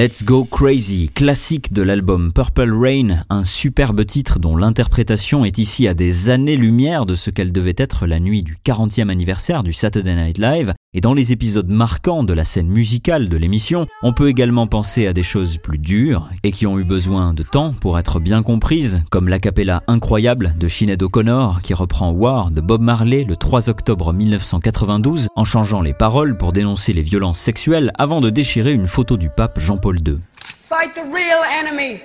Let's 0.01 0.25
Go 0.25 0.45
Crazy, 0.45 1.09
classique 1.13 1.73
de 1.73 1.83
l'album 1.83 2.33
Purple 2.33 2.73
Rain, 2.73 3.23
un 3.29 3.43
superbe 3.43 4.03
titre 4.03 4.39
dont 4.39 4.57
l'interprétation 4.57 5.45
est 5.45 5.59
ici 5.59 5.87
à 5.87 5.93
des 5.93 6.31
années-lumière 6.31 7.05
de 7.05 7.13
ce 7.13 7.29
qu'elle 7.29 7.51
devait 7.51 7.75
être 7.77 8.07
la 8.07 8.19
nuit 8.19 8.41
du 8.41 8.57
40e 8.65 9.09
anniversaire 9.09 9.63
du 9.63 9.73
Saturday 9.73 10.15
Night 10.15 10.39
Live, 10.39 10.73
et 10.93 11.01
dans 11.01 11.13
les 11.13 11.31
épisodes 11.31 11.69
marquants 11.69 12.23
de 12.23 12.33
la 12.33 12.45
scène 12.45 12.67
musicale 12.67 13.29
de 13.29 13.37
l'émission, 13.37 13.85
on 14.01 14.11
peut 14.11 14.27
également 14.27 14.65
penser 14.65 15.05
à 15.05 15.13
des 15.13 15.21
choses 15.21 15.59
plus 15.59 15.77
dures 15.77 16.27
et 16.43 16.51
qui 16.51 16.65
ont 16.65 16.79
eu 16.79 16.83
besoin 16.83 17.35
de 17.35 17.43
temps 17.43 17.71
pour 17.71 17.99
être 17.99 18.19
bien 18.19 18.41
comprises, 18.41 19.03
comme 19.11 19.29
l'acapella 19.29 19.83
incroyable 19.87 20.55
de 20.57 20.67
Sinead 20.67 21.03
O'Connor 21.03 21.61
qui 21.61 21.75
reprend 21.75 22.09
War 22.09 22.49
de 22.49 22.59
Bob 22.59 22.81
Marley 22.81 23.23
le 23.23 23.35
3 23.35 23.69
octobre 23.69 24.11
1992 24.13 25.27
en 25.35 25.45
changeant 25.45 25.81
les 25.81 25.93
paroles 25.93 26.35
pour 26.35 26.53
dénoncer 26.53 26.91
les 26.91 27.03
violences 27.03 27.39
sexuelles 27.39 27.93
avant 27.99 28.19
de 28.19 28.31
déchirer 28.31 28.73
une 28.73 28.87
photo 28.87 29.15
du 29.15 29.29
pape 29.29 29.59
Jean-Paul 29.59 29.90
II. 29.97 30.19
Fight 30.35 30.93
the 30.93 31.03
real 31.11 31.43
enemy. 31.43 32.01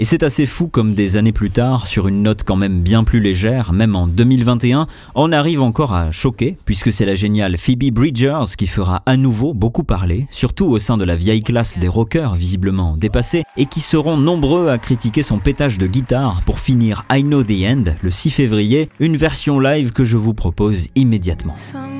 Et 0.00 0.04
c'est 0.04 0.22
assez 0.22 0.46
fou 0.46 0.68
comme 0.68 0.94
des 0.94 1.18
années 1.18 1.30
plus 1.30 1.50
tard, 1.50 1.86
sur 1.86 2.08
une 2.08 2.22
note 2.22 2.42
quand 2.42 2.56
même 2.56 2.80
bien 2.80 3.04
plus 3.04 3.20
légère, 3.20 3.74
même 3.74 3.94
en 3.94 4.06
2021, 4.06 4.86
on 5.14 5.30
arrive 5.30 5.60
encore 5.60 5.92
à 5.92 6.10
choquer, 6.10 6.56
puisque 6.64 6.90
c'est 6.90 7.04
la 7.04 7.14
géniale 7.14 7.58
Phoebe 7.58 7.92
Bridgers 7.92 8.56
qui 8.56 8.66
fera 8.66 9.02
à 9.04 9.18
nouveau 9.18 9.52
beaucoup 9.52 9.84
parler, 9.84 10.26
surtout 10.30 10.68
au 10.68 10.78
sein 10.78 10.96
de 10.96 11.04
la 11.04 11.16
vieille 11.16 11.42
classe 11.42 11.78
des 11.78 11.86
rockers 11.86 12.34
visiblement 12.34 12.96
dépassés, 12.96 13.44
et 13.58 13.66
qui 13.66 13.80
seront 13.80 14.16
nombreux 14.16 14.70
à 14.70 14.78
critiquer 14.78 15.22
son 15.22 15.38
pétage 15.38 15.76
de 15.76 15.86
guitare 15.86 16.40
pour 16.46 16.60
finir 16.60 17.04
I 17.12 17.22
Know 17.22 17.42
the 17.42 17.62
End 17.66 17.84
le 18.00 18.10
6 18.10 18.30
février, 18.30 18.88
une 19.00 19.18
version 19.18 19.60
live 19.60 19.92
que 19.92 20.02
je 20.02 20.16
vous 20.16 20.32
propose 20.32 20.88
immédiatement. 20.94 21.56
Somewhere 21.58 21.99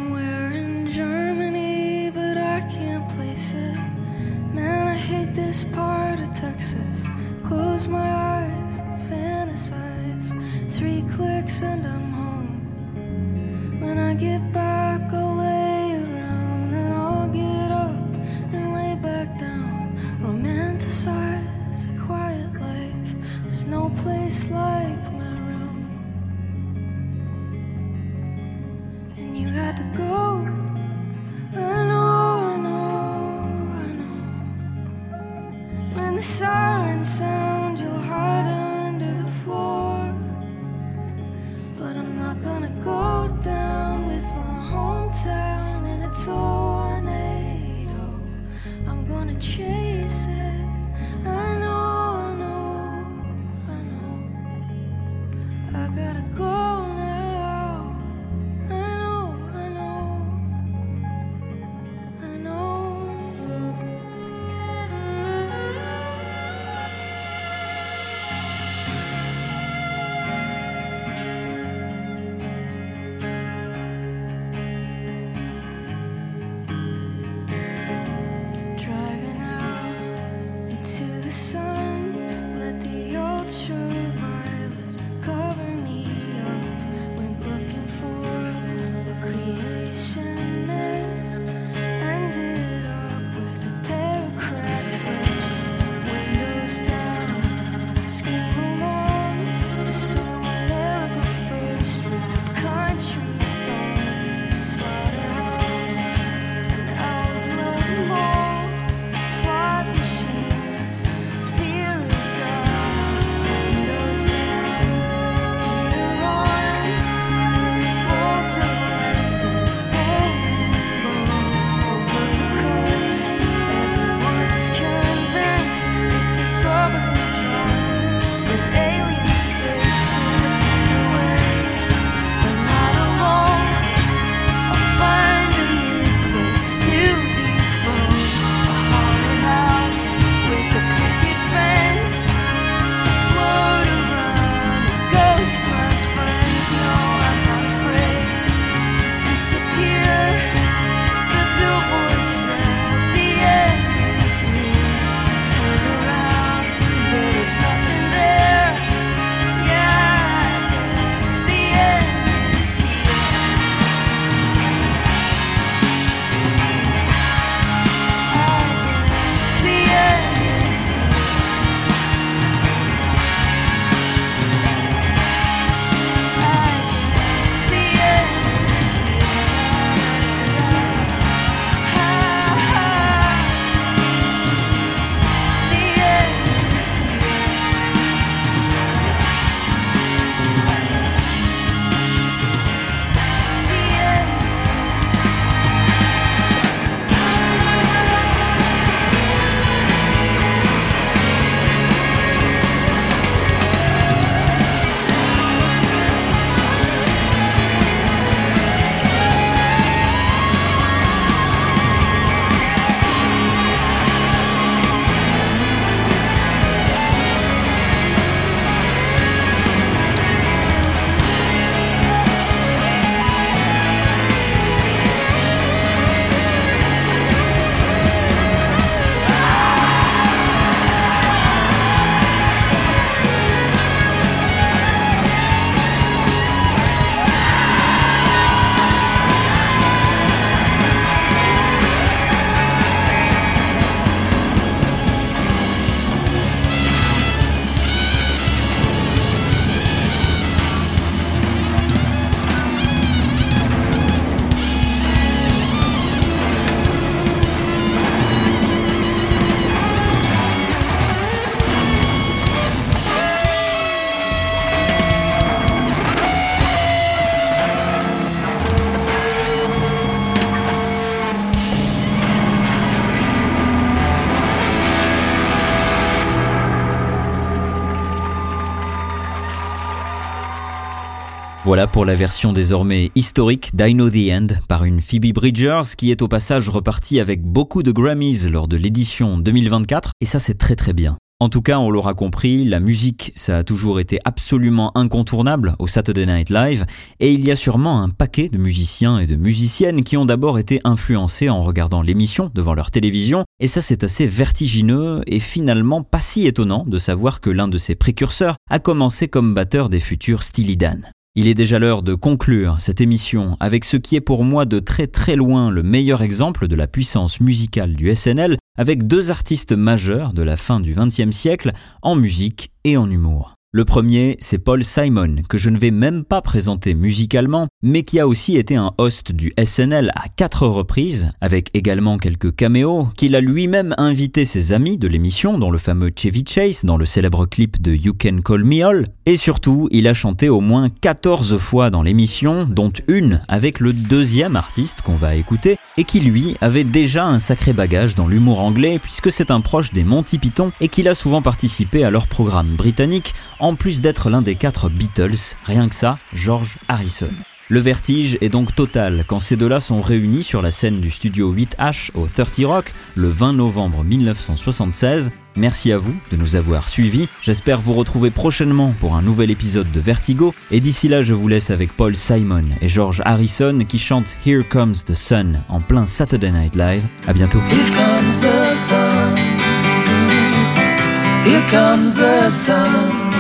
Voilà 281.71 281.87
pour 281.87 282.05
la 282.05 282.17
version 282.17 282.53
désormais 282.53 283.13
historique 283.15 283.77
d'I 283.77 283.95
Know 283.95 284.11
the 284.11 284.33
End 284.33 284.49
par 284.67 284.83
une 284.83 285.01
Phoebe 285.01 285.33
Bridgers 285.33 285.95
qui 285.97 286.11
est 286.11 286.21
au 286.21 286.27
passage 286.27 286.69
repartie 286.69 287.21
avec 287.21 287.45
beaucoup 287.45 287.85
de 287.85 287.93
Grammys 287.93 288.49
lors 288.51 288.67
de 288.67 288.77
l'édition 288.77 289.39
2024 289.39 290.11
et 290.21 290.27
ça 290.27 290.41
c'est 290.41 290.59
très 290.59 290.75
très 290.75 290.93
bien. 290.93 291.17
En 291.39 291.49
tout 291.49 291.63
cas, 291.63 291.79
on 291.79 291.93
l'aura 291.93 292.15
compris, 292.15 292.65
la 292.65 292.81
musique, 292.81 293.31
ça 293.37 293.59
a 293.59 293.63
toujours 293.63 294.01
été 294.01 294.19
absolument 294.25 294.91
incontournable 294.99 295.77
au 295.79 295.87
Saturday 295.87 296.27
Night 296.27 296.51
Live, 296.51 296.87
et 297.21 297.33
il 297.33 297.47
y 297.47 297.53
a 297.53 297.57
sûrement 297.57 298.03
un 298.03 298.09
paquet 298.09 298.49
de 298.49 298.59
musiciens 298.59 299.21
et 299.21 299.29
de 299.29 299.37
musiciennes 299.37 300.03
qui 300.03 300.17
ont 300.17 300.27
d'abord 300.27 300.59
été 300.59 300.81
influencés 300.83 301.49
en 301.49 301.63
regardant 301.63 302.03
l'émission 302.03 302.51
devant 302.53 302.75
leur 302.75 302.91
télévision, 302.91 303.45
et 303.61 303.69
ça 303.69 303.81
c'est 303.81 304.03
assez 304.03 304.27
vertigineux 304.27 305.23
et 305.29 305.39
finalement 305.39 306.03
pas 306.03 306.21
si 306.21 306.49
étonnant 306.49 306.85
de 306.85 306.99
savoir 306.99 307.41
que 307.41 307.49
l'un 307.49 307.69
de 307.69 307.79
ses 307.79 307.95
précurseurs 307.95 308.57
a 308.69 308.81
commencé 308.81 309.29
comme 309.29 309.55
batteur 309.55 309.89
des 309.89 310.01
futurs 310.01 310.43
Steely 310.43 310.77
Dan. 310.77 311.13
Il 311.37 311.47
est 311.47 311.55
déjà 311.55 311.79
l'heure 311.79 312.03
de 312.03 312.15
conclure 312.15 312.81
cette 312.81 313.01
émission 313.01 313.57
avec 313.61 313.85
ce 313.85 313.97
qui 313.97 314.17
est 314.17 314.21
pour 314.21 314.43
moi 314.43 314.65
de 314.65 314.81
très 314.81 315.07
très 315.07 315.37
loin 315.37 315.71
le 315.71 315.85
meilleur 315.85 316.23
exemple 316.23 316.67
de 316.67 316.75
la 316.75 316.89
puissance 316.89 317.39
musicale 317.41 317.95
du 317.95 318.13
SNL, 318.15 318.59
avec 318.77 319.07
deux 319.07 319.31
artistes 319.31 319.73
majeurs 319.73 320.33
de 320.33 320.43
la 320.43 320.57
fin 320.57 320.81
du 320.81 320.93
XXe 320.93 321.31
siècle 321.31 321.71
en 322.03 322.17
musique 322.17 322.73
et 322.83 322.97
en 322.97 323.09
humour. 323.09 323.55
Le 323.73 323.85
premier, 323.85 324.37
c'est 324.41 324.59
Paul 324.59 324.85
Simon, 324.85 325.37
que 325.49 325.57
je 325.57 325.71
ne 325.71 325.79
vais 325.79 325.93
même 325.93 326.25
pas 326.25 326.43
présenter 326.43 326.93
musicalement, 326.93 327.69
mais 327.85 328.03
qui 328.03 328.19
a 328.19 328.27
aussi 328.27 328.57
été 328.57 328.75
un 328.75 328.91
host 328.99 329.31
du 329.31 329.53
SNL 329.65 330.11
à 330.17 330.25
quatre 330.29 330.67
reprises, 330.67 331.31
avec 331.41 331.71
également 331.73 332.19
quelques 332.19 332.53
caméos, 332.53 333.07
qu'il 333.17 333.37
a 333.37 333.41
lui-même 333.41 333.95
invité 333.97 334.45
ses 334.45 334.73
amis 334.73 334.99
de 334.99 335.07
l'émission, 335.07 335.57
dont 335.57 335.71
le 335.71 335.79
fameux 335.79 336.11
Chevy 336.13 336.43
Chase, 336.45 336.85
dans 336.85 336.97
le 336.97 337.07
célèbre 337.07 337.47
clip 337.47 337.81
de 337.81 337.95
You 337.95 338.13
Can 338.13 338.41
Call 338.45 338.65
Me 338.65 338.85
All, 338.85 339.07
et 339.25 339.37
surtout, 339.37 339.87
il 339.93 340.09
a 340.09 340.15
chanté 340.15 340.49
au 340.49 340.61
moins 340.61 340.89
14 340.89 341.57
fois 341.59 341.91
dans 341.91 342.03
l'émission, 342.03 342.65
dont 342.65 342.93
une 343.07 343.41
avec 343.47 343.79
le 343.79 343.93
deuxième 343.93 344.57
artiste 344.57 345.03
qu'on 345.03 345.15
va 345.15 345.37
écouter, 345.37 345.79
et 345.97 346.03
qui 346.03 346.19
lui 346.19 346.57
avait 346.61 346.83
déjà 346.83 347.25
un 347.27 347.39
sacré 347.39 347.73
bagage 347.73 348.17
dans 348.17 348.27
l'humour 348.27 348.59
anglais, 348.59 348.99
puisque 349.01 349.31
c'est 349.31 349.53
un 349.53 349.61
proche 349.61 349.93
des 349.93 350.03
Monty 350.03 350.39
Python 350.39 350.73
et 350.81 350.89
qu'il 350.89 351.07
a 351.07 351.15
souvent 351.15 351.43
participé 351.43 352.03
à 352.03 352.11
leur 352.11 352.27
programme 352.27 352.75
britannique, 352.75 353.33
en 353.61 353.75
plus 353.75 354.01
d'être 354.01 354.31
l'un 354.31 354.43
des 354.43 354.57
quatre 354.57 354.89
Beatles, 354.89 355.55
rien 355.65 355.89
que 355.89 355.95
ça, 355.95 356.19
George 356.35 356.77
Harrison. 356.89 357.31
Le 357.71 357.79
vertige 357.79 358.37
est 358.41 358.49
donc 358.49 358.75
total 358.75 359.23
quand 359.29 359.39
ces 359.39 359.55
deux-là 359.55 359.79
sont 359.79 360.01
réunis 360.01 360.43
sur 360.43 360.61
la 360.61 360.73
scène 360.73 361.01
du 361.01 361.09
studio 361.09 361.55
8H 361.55 362.11
au 362.15 362.27
30 362.27 362.63
Rock 362.65 362.93
le 363.15 363.29
20 363.29 363.53
novembre 363.53 364.03
1976. 364.03 365.31
Merci 365.55 365.93
à 365.93 365.99
vous 365.99 366.15
de 366.33 366.37
nous 366.37 366.57
avoir 366.57 366.89
suivis. 366.89 367.29
J'espère 367.43 367.81
vous 367.81 367.93
retrouver 367.93 368.31
prochainement 368.31 368.93
pour 368.99 369.15
un 369.15 369.23
nouvel 369.23 369.53
épisode 369.53 369.91
de 369.93 370.01
Vertigo. 370.01 370.53
Et 370.73 370.81
d'ici 370.81 371.07
là, 371.07 371.23
je 371.23 371.33
vous 371.33 371.47
laisse 371.47 371.71
avec 371.71 371.97
Paul 371.97 372.17
Simon 372.17 372.65
et 372.81 372.89
George 372.89 373.23
Harrison 373.25 373.79
qui 373.89 374.01
chantent 374.01 374.35
Here 374.45 374.65
Comes 374.69 374.97
the 375.07 375.15
Sun 375.15 375.63
en 375.69 375.81
plein 375.81 376.09
Saturday 376.09 376.51
Night 376.51 376.75
Live. 376.75 377.05
À 377.29 377.33
bientôt. 377.33 377.61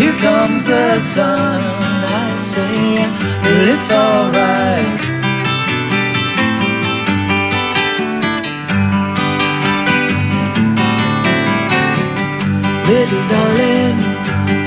Here 0.00 0.16
comes 0.18 0.64
the 0.64 0.98
sun. 0.98 1.60
I 1.60 2.36
say, 2.38 2.96
well, 3.44 3.68
it's 3.74 3.92
alright. 3.92 5.00
Little 12.88 13.24
darling, 13.32 13.98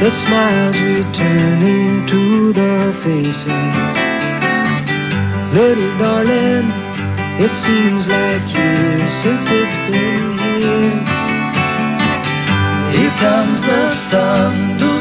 the 0.02 0.12
smiles 0.12 0.80
returning 0.80 2.06
to 2.12 2.54
the 2.54 2.94
faces. 3.04 3.96
Little 5.58 5.94
darling, 5.98 6.68
it 7.46 7.54
seems 7.66 8.06
like 8.06 8.46
years 8.56 9.12
since 9.24 9.46
it's 9.60 9.78
been 9.90 10.38
here. 10.46 10.94
Here 12.96 13.16
comes 13.18 13.62
the 13.66 13.88
sun. 13.96 14.93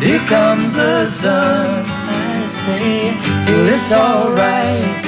Here 0.00 0.20
comes 0.26 0.74
the 0.74 1.06
sun. 1.06 1.84
I 1.86 2.46
say, 2.48 3.16
well, 3.46 3.68
it's 3.74 3.92
alright. 3.92 5.03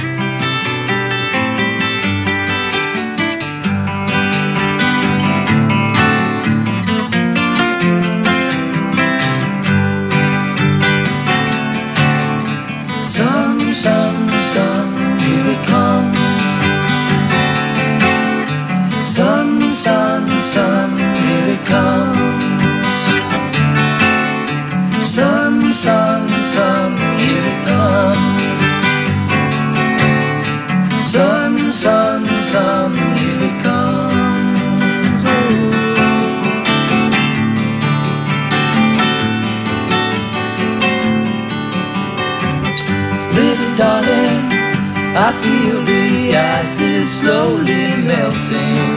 Is 46.97 47.11
slowly 47.21 47.85
melting. 48.11 48.97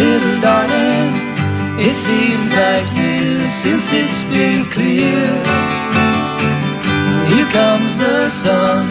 Little 0.00 0.38
darling, 0.40 1.12
it 1.88 1.94
seems 1.94 2.48
like 2.62 2.86
years 2.96 3.50
since 3.62 3.86
it's 3.92 4.24
been 4.34 4.64
clear. 4.74 5.26
Here 7.30 7.50
comes 7.58 7.92
the 8.04 8.28
sun, 8.28 8.86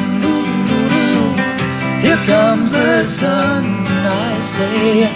here 2.05 2.23
comes 2.33 2.71
the 2.71 3.05
sun. 3.07 3.63
I 4.29 4.41
say, 4.41 5.09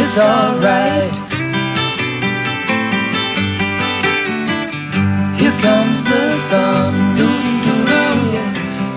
it's 0.00 0.18
alright. 0.18 1.14
Here 5.40 5.56
comes 5.66 5.98
the 6.04 6.24
sun, 6.50 6.92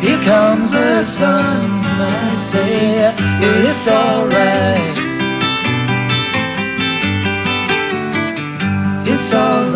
here 0.01 0.21
comes 0.23 0.71
the 0.71 1.03
sun. 1.03 1.76
Say, 2.55 3.13
it's 3.67 3.85
alright. 3.89 4.97
It's 9.05 9.33
alright. 9.33 9.74